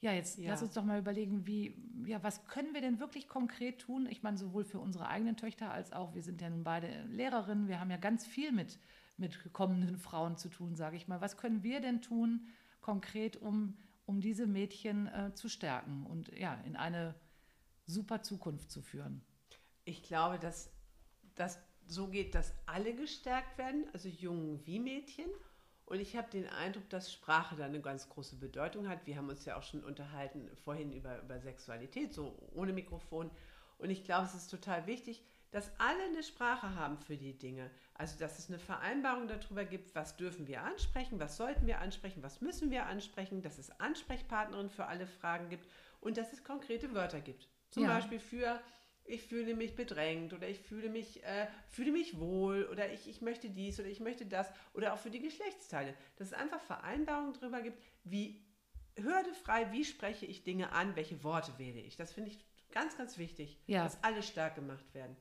[0.01, 0.51] Ja, jetzt ja.
[0.51, 1.75] lass uns doch mal überlegen, wie,
[2.07, 4.07] ja, was können wir denn wirklich konkret tun?
[4.11, 7.69] Ich meine, sowohl für unsere eigenen Töchter als auch, wir sind ja nun beide Lehrerinnen,
[7.69, 8.79] wir haben ja ganz viel mit,
[9.17, 11.23] mit kommenden Frauen zu tun, sage ich mal.
[11.23, 12.47] Was können wir denn tun
[12.83, 17.15] konkret, um, um diese Mädchen äh, zu stärken und ja, in eine
[17.87, 19.25] super Zukunft zu führen?
[19.85, 20.71] Ich glaube, dass,
[21.37, 25.31] dass so geht, dass alle gestärkt werden, also Jungen wie Mädchen.
[25.85, 29.07] Und ich habe den Eindruck, dass Sprache da eine ganz große Bedeutung hat.
[29.07, 33.31] Wir haben uns ja auch schon unterhalten vorhin über, über Sexualität, so ohne Mikrofon.
[33.79, 35.23] Und ich glaube, es ist total wichtig,
[35.53, 37.71] dass alle eine Sprache haben für die Dinge.
[37.95, 42.23] Also, dass es eine Vereinbarung darüber gibt, was dürfen wir ansprechen, was sollten wir ansprechen,
[42.23, 45.69] was müssen wir ansprechen, dass es Ansprechpartnerinnen für alle Fragen gibt
[46.01, 47.49] und dass es konkrete Wörter gibt.
[47.71, 47.95] Zum ja.
[47.95, 48.61] Beispiel für
[49.09, 53.21] ich fühle mich bedrängt oder ich fühle mich, äh, fühle mich wohl oder ich, ich
[53.21, 55.95] möchte dies oder ich möchte das oder auch für die Geschlechtsteile.
[56.17, 58.43] Dass es einfach Vereinbarungen darüber gibt, wie
[58.99, 61.97] hördefrei, wie spreche ich Dinge an, welche Worte wähle ich.
[61.97, 62.39] Das finde ich
[62.73, 63.85] ganz, ganz wichtig, ja.
[63.85, 65.17] dass alle stark gemacht werden.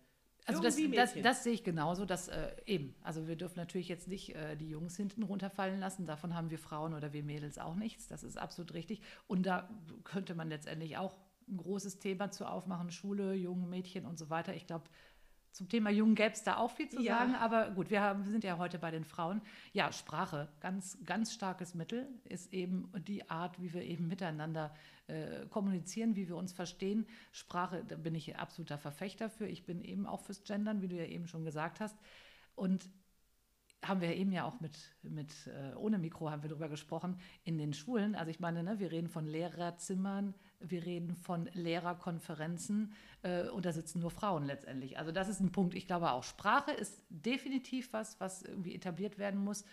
[0.47, 4.07] Also das, das, das, sehe ich genauso, dass äh, eben, also wir dürfen natürlich jetzt
[4.07, 7.73] nicht äh, die Jungs hinten runterfallen lassen, davon haben wir Frauen oder wir Mädels auch
[7.73, 9.01] nichts, das ist absolut richtig.
[9.25, 9.67] Und da
[10.03, 14.55] könnte man letztendlich auch ein großes Thema zu aufmachen, Schule, junge Mädchen und so weiter.
[14.55, 14.85] Ich glaube,
[15.55, 17.17] zum Thema Jungen gäbe es da auch viel zu ja.
[17.17, 19.41] sagen, aber gut, wir, haben, wir, sind ja heute bei den Frauen.
[19.71, 24.75] Ja, Sprache, ganz, ganz starkes Mittel, ist eben die Art, wie wir eben miteinander
[25.07, 27.07] äh, kommunizieren, wie wir uns verstehen.
[27.31, 29.47] Sprache, da bin ich absoluter Verfechter für.
[29.47, 31.97] Ich bin eben auch fürs Gendern, wie du ja eben schon gesagt hast.
[32.55, 32.89] Und
[33.81, 37.57] haben wir eben ja auch mit, mit äh, ohne Mikro haben wir darüber gesprochen, in
[37.57, 38.15] den Schulen.
[38.15, 43.71] Also ich meine, ne, wir reden von Lehrerzimmern, wir reden von Lehrerkonferenzen äh, und da
[43.71, 44.97] sitzen nur Frauen letztendlich.
[44.97, 45.73] Also das ist ein Punkt.
[45.73, 49.65] Ich glaube auch, Sprache ist definitiv was, was irgendwie etabliert werden muss,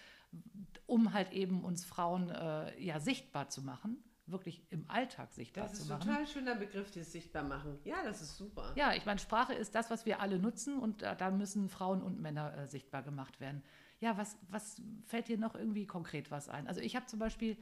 [0.87, 5.85] um halt eben uns Frauen äh, ja sichtbar zu machen wirklich im Alltag sichtbar zu
[5.85, 5.89] machen.
[5.89, 7.79] Das ist ein total schöner Begriff, dieses sichtbar machen.
[7.85, 8.73] Ja, das ist super.
[8.77, 12.03] Ja, ich meine, Sprache ist das, was wir alle nutzen und da, da müssen Frauen
[12.03, 13.63] und Männer äh, sichtbar gemacht werden.
[14.01, 16.67] Ja, was, was fällt dir noch irgendwie konkret was ein?
[16.67, 17.57] Also ich habe zum Beispiel,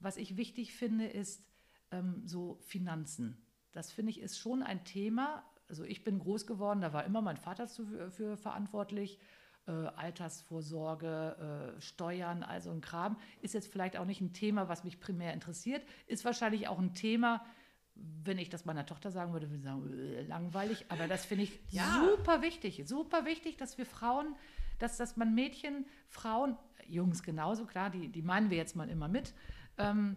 [0.00, 1.44] was ich wichtig finde, ist,
[1.92, 3.36] ähm, so Finanzen.
[3.72, 5.44] Das finde ich ist schon ein Thema.
[5.68, 9.18] Also ich bin groß geworden, da war immer mein Vater für, für verantwortlich.
[9.66, 13.16] Äh, Altersvorsorge, äh, Steuern, also ein Kram.
[13.42, 15.86] Ist jetzt vielleicht auch nicht ein Thema, was mich primär interessiert.
[16.08, 17.46] Ist wahrscheinlich auch ein Thema,
[17.94, 20.86] wenn ich das meiner Tochter sagen würde, würde ich sagen, äh, langweilig.
[20.88, 22.08] Aber das finde ich ja.
[22.10, 22.82] super wichtig.
[22.86, 24.34] Super wichtig, dass wir Frauen,
[24.80, 26.56] dass, dass man Mädchen, Frauen,
[26.88, 29.32] Jungs genauso, klar, die, die meinen wir jetzt mal immer mit,
[29.78, 30.16] ähm,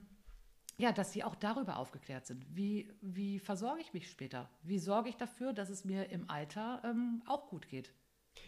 [0.77, 2.45] ja, dass sie auch darüber aufgeklärt sind.
[2.55, 4.49] Wie, wie versorge ich mich später?
[4.61, 7.91] Wie sorge ich dafür, dass es mir im Alter ähm, auch gut geht?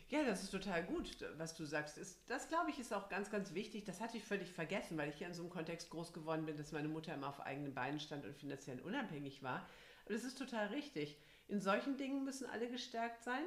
[0.10, 1.98] Ja, das ist total gut, was du sagst.
[1.98, 3.86] Ist, das, glaube ich, ist auch ganz, ganz wichtig.
[3.86, 6.58] Das hatte ich völlig vergessen, weil ich hier in so einem Kontext groß geworden bin,
[6.58, 9.66] dass meine Mutter immer auf eigenen Beinen stand und finanziell unabhängig war.
[10.06, 11.18] Aber das ist total richtig.
[11.48, 13.44] In solchen Dingen müssen alle gestärkt sein.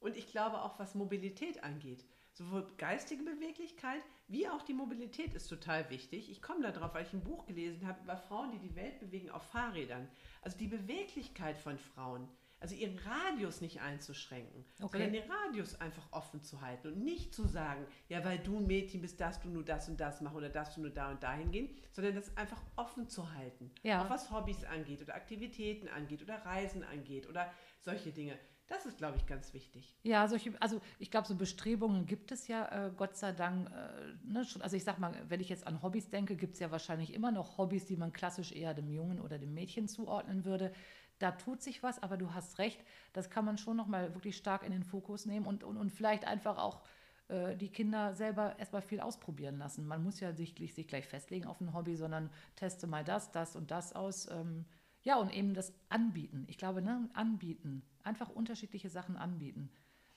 [0.00, 2.04] Und ich glaube auch, was Mobilität angeht.
[2.32, 6.30] Sowohl geistige Beweglichkeit wie auch die Mobilität ist total wichtig.
[6.30, 9.30] Ich komme darauf, weil ich ein Buch gelesen habe über Frauen, die die Welt bewegen
[9.30, 10.08] auf Fahrrädern.
[10.42, 12.28] Also die Beweglichkeit von Frauen
[12.60, 14.98] also ihren Radius nicht einzuschränken, okay.
[14.98, 18.66] sondern den Radius einfach offen zu halten und nicht zu sagen, ja, weil du ein
[18.66, 21.22] Mädchen bist, darfst du nur das und das machen oder darfst du nur da und
[21.22, 23.70] dahin gehen, sondern das einfach offen zu halten.
[23.82, 24.04] Ja.
[24.04, 28.36] Auch was Hobbys angeht oder Aktivitäten angeht oder Reisen angeht oder solche Dinge.
[28.68, 29.96] Das ist, glaube ich, ganz wichtig.
[30.02, 33.68] Ja, solche, also ich glaube, so Bestrebungen gibt es ja, äh, Gott sei Dank.
[33.70, 36.60] Äh, ne, schon, also ich sag mal, wenn ich jetzt an Hobbys denke, gibt es
[36.60, 40.44] ja wahrscheinlich immer noch Hobbys, die man klassisch eher dem Jungen oder dem Mädchen zuordnen
[40.44, 40.72] würde
[41.18, 44.64] da tut sich was, aber du hast recht, das kann man schon nochmal wirklich stark
[44.64, 46.82] in den Fokus nehmen und, und, und vielleicht einfach auch
[47.28, 49.86] äh, die Kinder selber erstmal viel ausprobieren lassen.
[49.86, 53.56] Man muss ja sich, sich gleich festlegen auf ein Hobby, sondern teste mal das, das
[53.56, 54.30] und das aus.
[54.30, 54.64] Ähm,
[55.02, 56.44] ja, und eben das Anbieten.
[56.48, 57.82] Ich glaube, ne, anbieten.
[58.08, 59.70] Einfach unterschiedliche Sachen anbieten.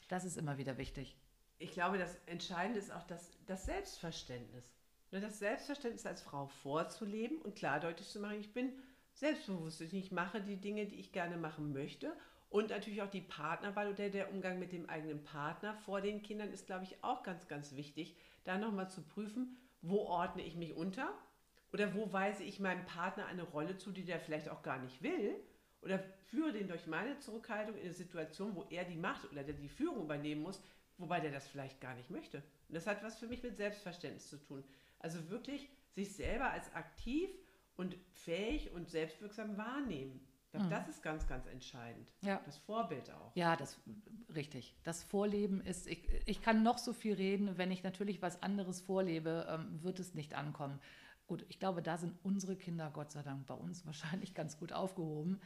[0.08, 1.18] Das ist immer wieder wichtig.
[1.60, 4.64] Ich glaube, das Entscheidende ist auch das, das Selbstverständnis.
[5.12, 8.72] Ne, das Selbstverständnis als Frau vorzuleben und klar deutlich zu machen, ich bin
[9.14, 9.82] selbstbewusst.
[9.82, 12.14] Ich mache die Dinge, die ich gerne machen möchte.
[12.50, 16.54] Und natürlich auch die Partnerwahl oder der Umgang mit dem eigenen Partner vor den Kindern
[16.54, 20.78] ist, glaube ich, auch ganz, ganz wichtig, da nochmal zu prüfen, wo ordne ich mich
[20.78, 21.10] unter
[21.74, 25.04] oder wo weise ich meinem Partner eine Rolle zu, die der vielleicht auch gar nicht
[25.04, 25.36] will
[25.82, 29.56] oder führe den durch meine Zurückhaltung in eine Situation, wo er die Macht oder der
[29.56, 30.62] die Führung übernehmen muss,
[30.98, 32.38] wobei der das vielleicht gar nicht möchte.
[32.68, 34.64] Und das hat was für mich mit Selbstverständnis zu tun.
[35.00, 37.30] Also wirklich sich selber als aktiv
[37.76, 40.26] und fähig und selbstwirksam wahrnehmen.
[40.52, 40.70] Glaube, mhm.
[40.70, 42.12] Das ist ganz, ganz entscheidend.
[42.22, 42.42] Ja.
[42.46, 43.32] Das Vorbild auch.
[43.36, 43.80] Ja, das
[44.36, 44.76] richtig.
[44.84, 48.82] Das Vorleben ist, ich, ich kann noch so viel reden, wenn ich natürlich was anderes
[48.82, 50.80] vorlebe, ähm, wird es nicht ankommen.
[51.32, 54.74] Gut, ich glaube, da sind unsere Kinder, Gott sei Dank, bei uns wahrscheinlich ganz gut
[54.74, 55.40] aufgehoben.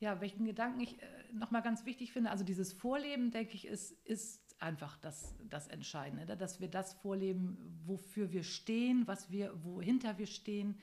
[0.00, 3.92] Ja, welchen Gedanken ich äh, nochmal ganz wichtig finde, also dieses Vorleben, denke ich, ist,
[4.06, 6.38] ist einfach das, das Entscheidende, ne?
[6.38, 10.80] dass wir das vorleben, wofür wir stehen, was wir, wohinter wir stehen.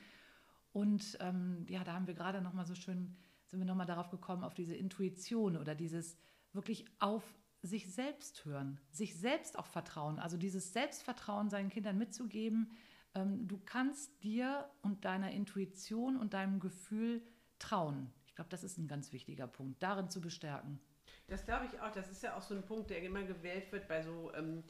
[0.72, 3.88] Und ähm, ja, da haben wir gerade noch mal so schön, sind wir noch mal
[3.88, 6.16] darauf gekommen, auf diese Intuition oder dieses
[6.54, 7.24] wirklich auf
[7.62, 10.20] sich selbst hören, sich selbst auch vertrauen.
[10.20, 12.72] Also dieses Selbstvertrauen seinen Kindern mitzugeben.
[13.16, 17.22] Ähm, du kannst dir und deiner Intuition und deinem Gefühl
[17.58, 18.12] trauen.
[18.28, 20.80] Ich glaube, das ist ein ganz wichtiger Punkt, darin zu bestärken.
[21.28, 21.92] Das glaube ich auch.
[21.92, 24.64] Das ist ja auch so ein Punkt, der immer gewählt wird bei so ähm,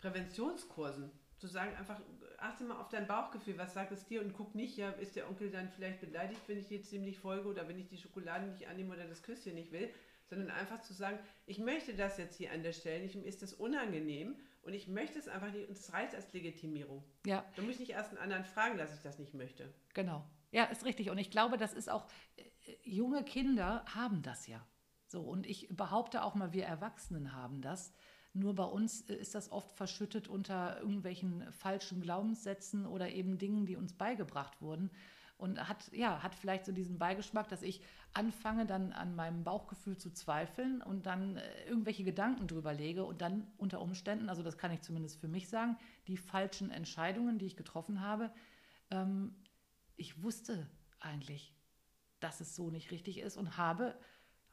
[0.00, 1.10] Präventionskursen.
[1.38, 2.00] Zu sagen, einfach
[2.38, 5.28] achte mal auf dein Bauchgefühl, was sagt es dir und guck nicht, ja, ist der
[5.28, 8.46] Onkel dann vielleicht beleidigt, wenn ich jetzt dem nicht folge oder wenn ich die Schokolade
[8.46, 9.90] nicht annehme oder das Küsschen nicht will,
[10.32, 13.42] sondern einfach zu sagen, ich möchte das jetzt hier an der Stelle nicht, mir ist
[13.42, 17.04] das unangenehm und ich möchte es einfach nicht und es reicht als Legitimierung.
[17.26, 17.44] Ja.
[17.54, 19.74] Da muss ich nicht erst einen anderen fragen, dass ich das nicht möchte.
[19.92, 20.24] Genau.
[20.50, 21.10] Ja, ist richtig.
[21.10, 22.44] Und ich glaube, das ist auch, äh,
[22.82, 24.66] junge Kinder haben das ja.
[25.06, 27.92] So, und ich behaupte auch mal, wir Erwachsenen haben das.
[28.32, 33.66] Nur bei uns äh, ist das oft verschüttet unter irgendwelchen falschen Glaubenssätzen oder eben Dingen,
[33.66, 34.90] die uns beigebracht wurden.
[35.42, 37.82] Und hat, ja, hat vielleicht so diesen Beigeschmack, dass ich
[38.14, 43.22] anfange, dann an meinem Bauchgefühl zu zweifeln und dann äh, irgendwelche Gedanken drüber lege und
[43.22, 45.76] dann unter Umständen, also das kann ich zumindest für mich sagen,
[46.06, 48.30] die falschen Entscheidungen, die ich getroffen habe,
[48.92, 49.34] ähm,
[49.96, 51.52] ich wusste eigentlich,
[52.20, 53.96] dass es so nicht richtig ist und habe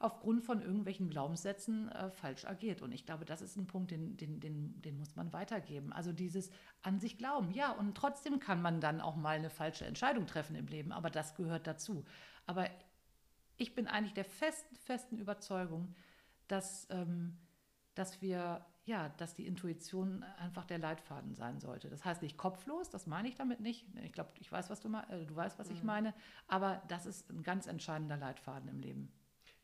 [0.00, 2.80] aufgrund von irgendwelchen Glaubenssätzen äh, falsch agiert.
[2.80, 5.92] Und ich glaube, das ist ein Punkt, den, den, den, den muss man weitergeben.
[5.92, 6.50] Also dieses
[6.82, 7.52] an sich glauben.
[7.52, 11.10] Ja, und trotzdem kann man dann auch mal eine falsche Entscheidung treffen im Leben, aber
[11.10, 12.04] das gehört dazu.
[12.46, 12.66] Aber
[13.58, 15.94] ich bin eigentlich der festen, festen Überzeugung,
[16.48, 17.36] dass, ähm,
[17.94, 21.90] dass wir ja, dass die Intuition einfach der Leitfaden sein sollte.
[21.90, 23.86] Das heißt nicht kopflos, das meine ich damit nicht.
[24.02, 25.74] Ich glaube, ich weiß, was du, äh, du weißt, was mhm.
[25.76, 26.14] ich meine,
[26.48, 29.12] aber das ist ein ganz entscheidender Leitfaden im Leben.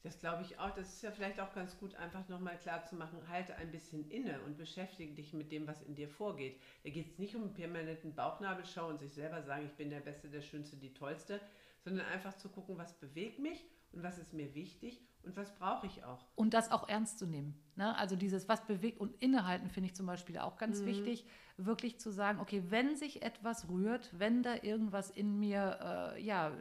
[0.03, 0.71] Das glaube ich auch.
[0.75, 4.09] Das ist ja vielleicht auch ganz gut, einfach nochmal klar zu machen, halte ein bisschen
[4.11, 6.61] inne und beschäftige dich mit dem, was in dir vorgeht.
[6.85, 10.01] Da geht es nicht um einen permanenten Bauchnabelschau und sich selber sagen, ich bin der
[10.01, 11.41] Beste, der Schönste, die Tollste,
[11.81, 15.87] sondern einfach zu gucken, was bewegt mich und was ist mir wichtig und was brauche
[15.87, 16.25] ich auch.
[16.37, 17.61] Und das auch ernst zu nehmen.
[17.75, 17.97] Ne?
[17.99, 20.87] Also dieses, was bewegt und innehalten, finde ich zum Beispiel auch ganz mhm.
[20.87, 21.27] wichtig,
[21.57, 26.53] wirklich zu sagen, okay, wenn sich etwas rührt, wenn da irgendwas in mir, äh, ja,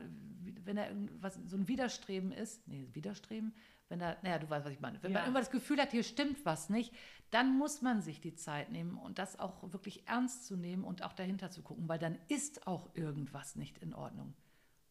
[0.66, 3.54] wenn er irgendwas, so ein Widerstreben ist, nee, Widerstreben,
[3.90, 5.20] wenn er, naja, du weißt, was ich meine, wenn Ja.
[5.20, 6.94] man immer das Gefühl hat, hier stimmt was nicht,
[7.32, 11.04] dann muss man sich die Zeit nehmen und das auch wirklich ernst zu nehmen und
[11.04, 14.34] auch dahinter zu gucken, weil dann ist auch irgendwas nicht in Ordnung.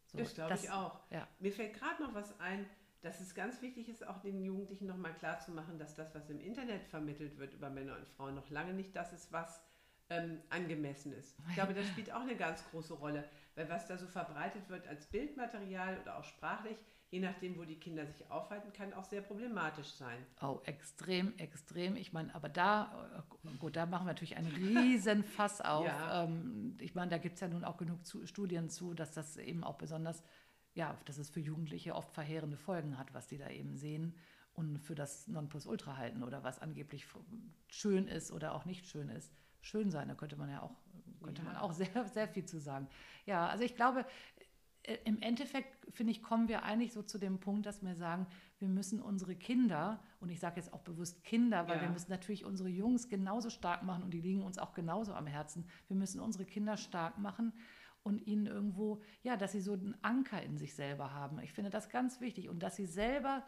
[0.06, 1.00] So, Das glaube ich auch.
[1.10, 1.26] Ja.
[1.40, 2.66] Mir fällt gerade noch was ein,
[3.02, 6.84] dass es ganz wichtig ist, auch den Jugendlichen nochmal klarzumachen, dass das, was im Internet
[6.84, 9.60] vermittelt wird über Männer und Frauen, noch lange nicht das ist, was
[10.10, 11.36] ähm, angemessen ist.
[11.48, 13.24] Ich glaube, das spielt auch eine ganz große Rolle,
[13.55, 16.76] weil was da so verbreitet wird als Bildmaterial oder auch sprachlich,
[17.11, 20.26] je nachdem, wo die Kinder sich aufhalten, kann auch sehr problematisch sein.
[20.40, 21.94] Oh, extrem, extrem.
[21.94, 23.24] Ich meine, aber da,
[23.61, 25.86] gut, da machen wir natürlich einen riesen Fass auf.
[25.86, 26.24] Ja.
[26.24, 29.36] Ähm, ich meine, da gibt es ja nun auch genug zu, Studien zu, dass das
[29.36, 30.24] eben auch besonders,
[30.74, 34.16] ja, dass es für Jugendliche oft verheerende Folgen hat, was die da eben sehen
[34.55, 37.07] und für das Nonplusultra halten oder was angeblich
[37.68, 39.32] schön ist oder auch nicht schön ist.
[39.64, 40.76] Schön sein, da könnte man ja auch,
[41.22, 41.62] könnte man Ja.
[41.62, 42.86] auch sehr, sehr viel zu sagen.
[43.24, 44.04] Ja, also ich glaube,
[44.82, 48.26] äh, im Endeffekt, finde ich, kommen wir eigentlich so zu dem Punkt, dass wir sagen,
[48.58, 51.82] wir müssen unsere Kinder, und ich sage jetzt auch bewusst Kinder, weil Ja.
[51.84, 55.26] wir müssen natürlich unsere Jungs genauso stark machen und die liegen uns auch genauso am
[55.26, 55.66] Herzen.
[55.88, 57.54] Wir müssen unsere Kinder stark machen
[58.02, 61.38] und ihnen irgendwo, ja, dass sie so einen Anker in sich selber haben.
[61.38, 63.42] Ich finde das ganz wichtig und dass sie selber,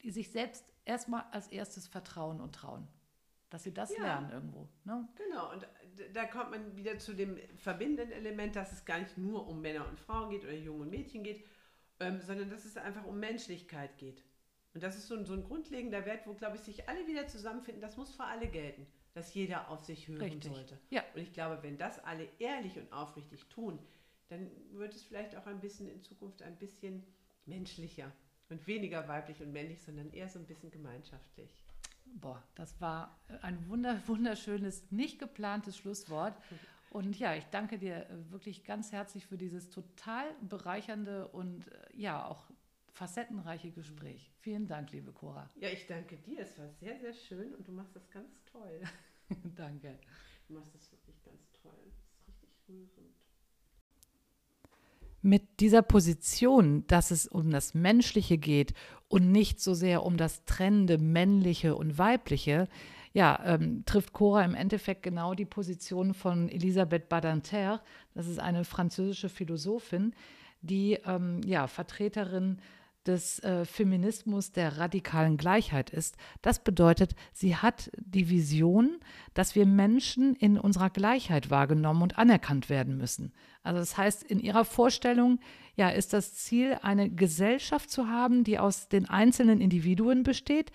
[0.00, 2.88] die sich selbst erstmal als erstes vertrauen und trauen.
[3.52, 4.02] Dass sie das Ja.
[4.02, 4.66] lernen irgendwo.
[4.84, 5.06] Ne?
[5.14, 5.68] Genau, und
[6.14, 9.86] da kommt man wieder zu dem verbindenden Element, dass es gar nicht nur um Männer
[9.86, 11.44] und Frauen geht oder Jungen und Mädchen geht,
[12.00, 14.24] ähm, sondern dass es einfach um Menschlichkeit geht.
[14.72, 17.28] Und das ist so ein, so ein grundlegender Wert, wo, glaube ich, sich alle wieder
[17.28, 17.82] zusammenfinden.
[17.82, 20.50] Das muss für alle gelten, dass jeder auf sich hören Richtig.
[20.50, 20.78] sollte.
[20.88, 21.04] Ja.
[21.14, 23.78] Und ich glaube, wenn das alle ehrlich und aufrichtig tun,
[24.30, 27.04] dann wird es vielleicht auch ein bisschen in Zukunft ein bisschen
[27.44, 28.10] menschlicher
[28.48, 31.62] und weniger weiblich und männlich, sondern eher so ein bisschen gemeinschaftlich.
[32.14, 36.34] Boah, das war ein wunder, wunderschönes, nicht geplantes Schlusswort.
[36.90, 41.96] Und ja, ich danke dir äh, wirklich ganz herzlich für dieses total bereichernde und äh,
[41.96, 42.50] ja auch
[42.92, 44.30] facettenreiche Gespräch.
[44.40, 45.48] Vielen Dank, liebe Cora.
[45.56, 46.40] Ja, ich danke dir.
[46.40, 48.82] Es war sehr, sehr schön und du machst das ganz toll.
[49.56, 49.98] danke.
[50.48, 51.92] Du machst das wirklich ganz toll.
[52.26, 53.16] Das ist richtig rührend.
[55.22, 58.74] Mit dieser Position, dass es um das Menschliche geht
[59.12, 62.66] und nicht so sehr um das trennende Männliche und Weibliche,
[63.12, 67.82] ja, ähm, trifft Cora im Endeffekt genau die Position von Elisabeth Badinter.
[68.14, 70.14] Das ist eine französische Philosophin,
[70.62, 72.56] die ähm, ja, Vertreterin
[73.04, 76.16] des äh, Feminismus der radikalen Gleichheit ist.
[76.40, 78.98] Das bedeutet, sie hat die Vision,
[79.34, 83.34] dass wir Menschen in unserer Gleichheit wahrgenommen und anerkannt werden müssen.
[83.62, 85.38] Also das heißt, in ihrer Vorstellung
[85.74, 90.70] ja, ist das Ziel, eine Gesellschaft zu haben, die aus den einzelnen Individuen besteht,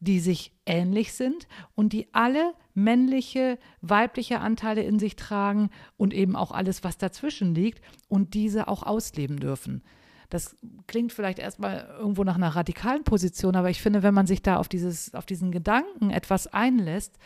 [0.00, 6.34] die sich ähnlich sind und die alle männliche, weibliche Anteile in sich tragen und eben
[6.34, 9.82] auch alles, was dazwischen liegt und diese auch ausleben dürfen.
[10.28, 14.42] Das klingt vielleicht erstmal irgendwo nach einer radikalen Position, aber ich finde, wenn man sich
[14.42, 17.18] da auf, dieses, auf diesen Gedanken etwas einlässt,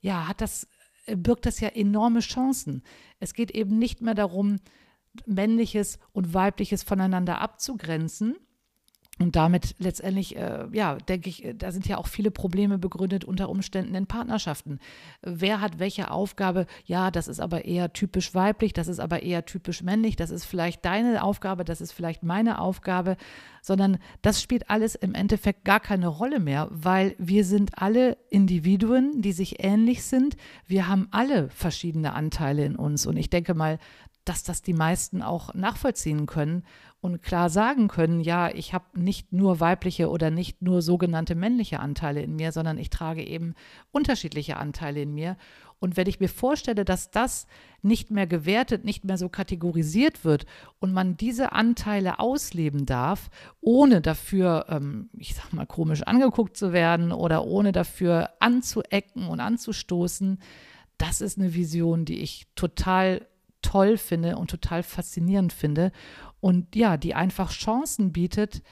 [0.00, 0.68] ja, hat das,
[1.06, 2.82] birgt das ja enorme Chancen.
[3.18, 4.60] Es geht eben nicht mehr darum,
[5.26, 8.36] männliches und weibliches voneinander abzugrenzen.
[9.20, 13.48] Und damit letztendlich, äh, ja, denke ich, da sind ja auch viele Probleme begründet unter
[13.48, 14.80] Umständen in Partnerschaften.
[15.22, 16.66] Wer hat welche Aufgabe?
[16.84, 20.44] Ja, das ist aber eher typisch weiblich, das ist aber eher typisch männlich, das ist
[20.44, 23.16] vielleicht deine Aufgabe, das ist vielleicht meine Aufgabe,
[23.62, 29.22] sondern das spielt alles im Endeffekt gar keine Rolle mehr, weil wir sind alle Individuen,
[29.22, 30.36] die sich ähnlich sind.
[30.66, 33.06] Wir haben alle verschiedene Anteile in uns.
[33.06, 33.78] Und ich denke mal,
[34.24, 36.64] dass das die meisten auch nachvollziehen können
[37.00, 41.80] und klar sagen können, ja, ich habe nicht nur weibliche oder nicht nur sogenannte männliche
[41.80, 43.54] Anteile in mir, sondern ich trage eben
[43.92, 45.36] unterschiedliche Anteile in mir.
[45.78, 47.46] Und wenn ich mir vorstelle, dass das
[47.82, 50.46] nicht mehr gewertet, nicht mehr so kategorisiert wird
[50.80, 53.28] und man diese Anteile ausleben darf,
[53.60, 59.40] ohne dafür, ähm, ich sag mal, komisch angeguckt zu werden oder ohne dafür anzuecken und
[59.40, 60.38] anzustoßen,
[60.96, 63.26] das ist eine Vision, die ich total
[63.64, 65.90] toll finde und total faszinierend finde
[66.40, 68.62] und ja, die einfach Chancen bietet,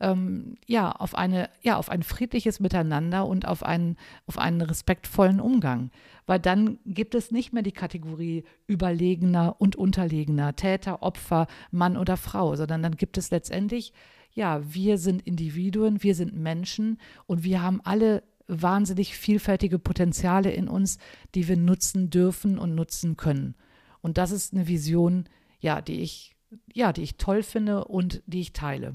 [0.00, 5.40] ähm, ja, auf eine, ja, auf ein friedliches Miteinander und auf einen, auf einen respektvollen
[5.40, 5.92] Umgang.
[6.26, 12.16] Weil dann gibt es nicht mehr die Kategorie Überlegener und Unterlegener, Täter, Opfer, Mann oder
[12.16, 13.92] Frau, sondern dann gibt es letztendlich,
[14.32, 20.66] ja, wir sind Individuen, wir sind Menschen und wir haben alle wahnsinnig vielfältige Potenziale in
[20.66, 20.98] uns,
[21.36, 23.54] die wir nutzen dürfen und nutzen können.
[24.02, 25.28] Und das ist eine Vision,
[25.60, 26.34] ja, die ich,
[26.72, 28.92] ja, die ich toll finde und die ich teile.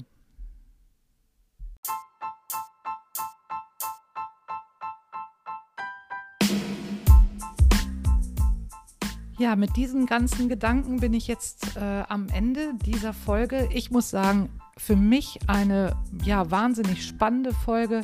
[9.38, 13.68] Ja, mit diesen ganzen Gedanken bin ich jetzt äh, am Ende dieser Folge.
[13.72, 18.02] Ich muss sagen, für mich eine ja wahnsinnig spannende Folge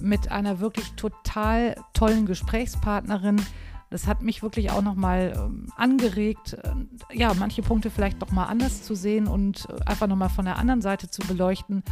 [0.00, 3.42] mit einer wirklich total tollen Gesprächspartnerin.
[3.90, 6.70] Das hat mich wirklich auch nochmal ähm, angeregt, äh,
[7.12, 10.58] ja, manche Punkte vielleicht doch mal anders zu sehen und äh, einfach nochmal von der
[10.58, 11.82] anderen Seite zu beleuchten.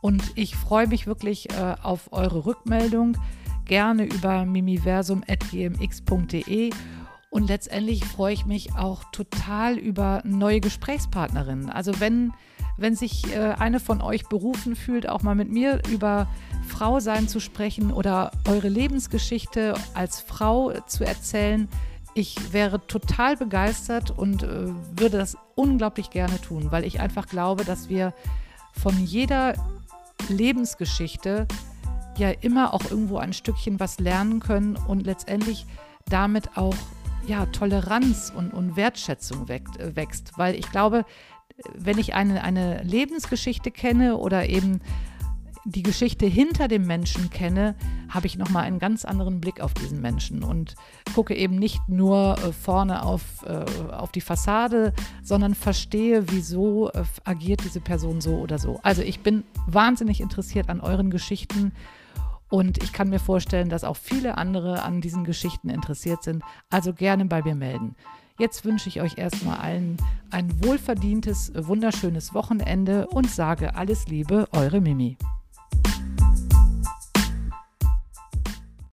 [0.00, 3.16] Und ich freue mich wirklich äh, auf eure Rückmeldung,
[3.64, 6.70] gerne über mimiversum.gmx.de
[7.30, 11.68] und letztendlich freue ich mich auch total über neue Gesprächspartnerinnen.
[11.68, 12.32] Also wenn,
[12.78, 16.28] wenn sich äh, eine von euch berufen fühlt, auch mal mit mir über
[16.66, 21.68] Frau sein zu sprechen oder eure Lebensgeschichte als Frau zu erzählen,
[22.14, 27.64] ich wäre total begeistert und äh, würde das unglaublich gerne tun, weil ich einfach glaube,
[27.64, 28.14] dass wir
[28.72, 29.54] von jeder
[30.28, 31.46] Lebensgeschichte
[32.16, 35.66] ja immer auch irgendwo ein Stückchen was lernen können und letztendlich
[36.08, 36.74] damit auch
[37.26, 39.60] ja, Toleranz und, und Wertschätzung äh,
[39.94, 40.32] wächst.
[40.36, 41.04] Weil ich glaube,
[41.74, 44.80] wenn ich eine, eine Lebensgeschichte kenne oder eben
[45.64, 47.74] die Geschichte hinter dem Menschen kenne,
[48.08, 50.74] habe ich nochmal einen ganz anderen Blick auf diesen Menschen und
[51.14, 57.04] gucke eben nicht nur äh, vorne auf, äh, auf die Fassade, sondern verstehe, wieso äh,
[57.24, 58.80] agiert diese Person so oder so.
[58.82, 61.72] Also ich bin wahnsinnig interessiert an euren Geschichten
[62.48, 66.42] und ich kann mir vorstellen, dass auch viele andere an diesen Geschichten interessiert sind.
[66.70, 67.94] Also gerne bei mir melden.
[68.38, 69.96] Jetzt wünsche ich euch erstmal allen
[70.30, 75.18] ein wohlverdientes, wunderschönes Wochenende und sage alles Liebe, eure Mimi.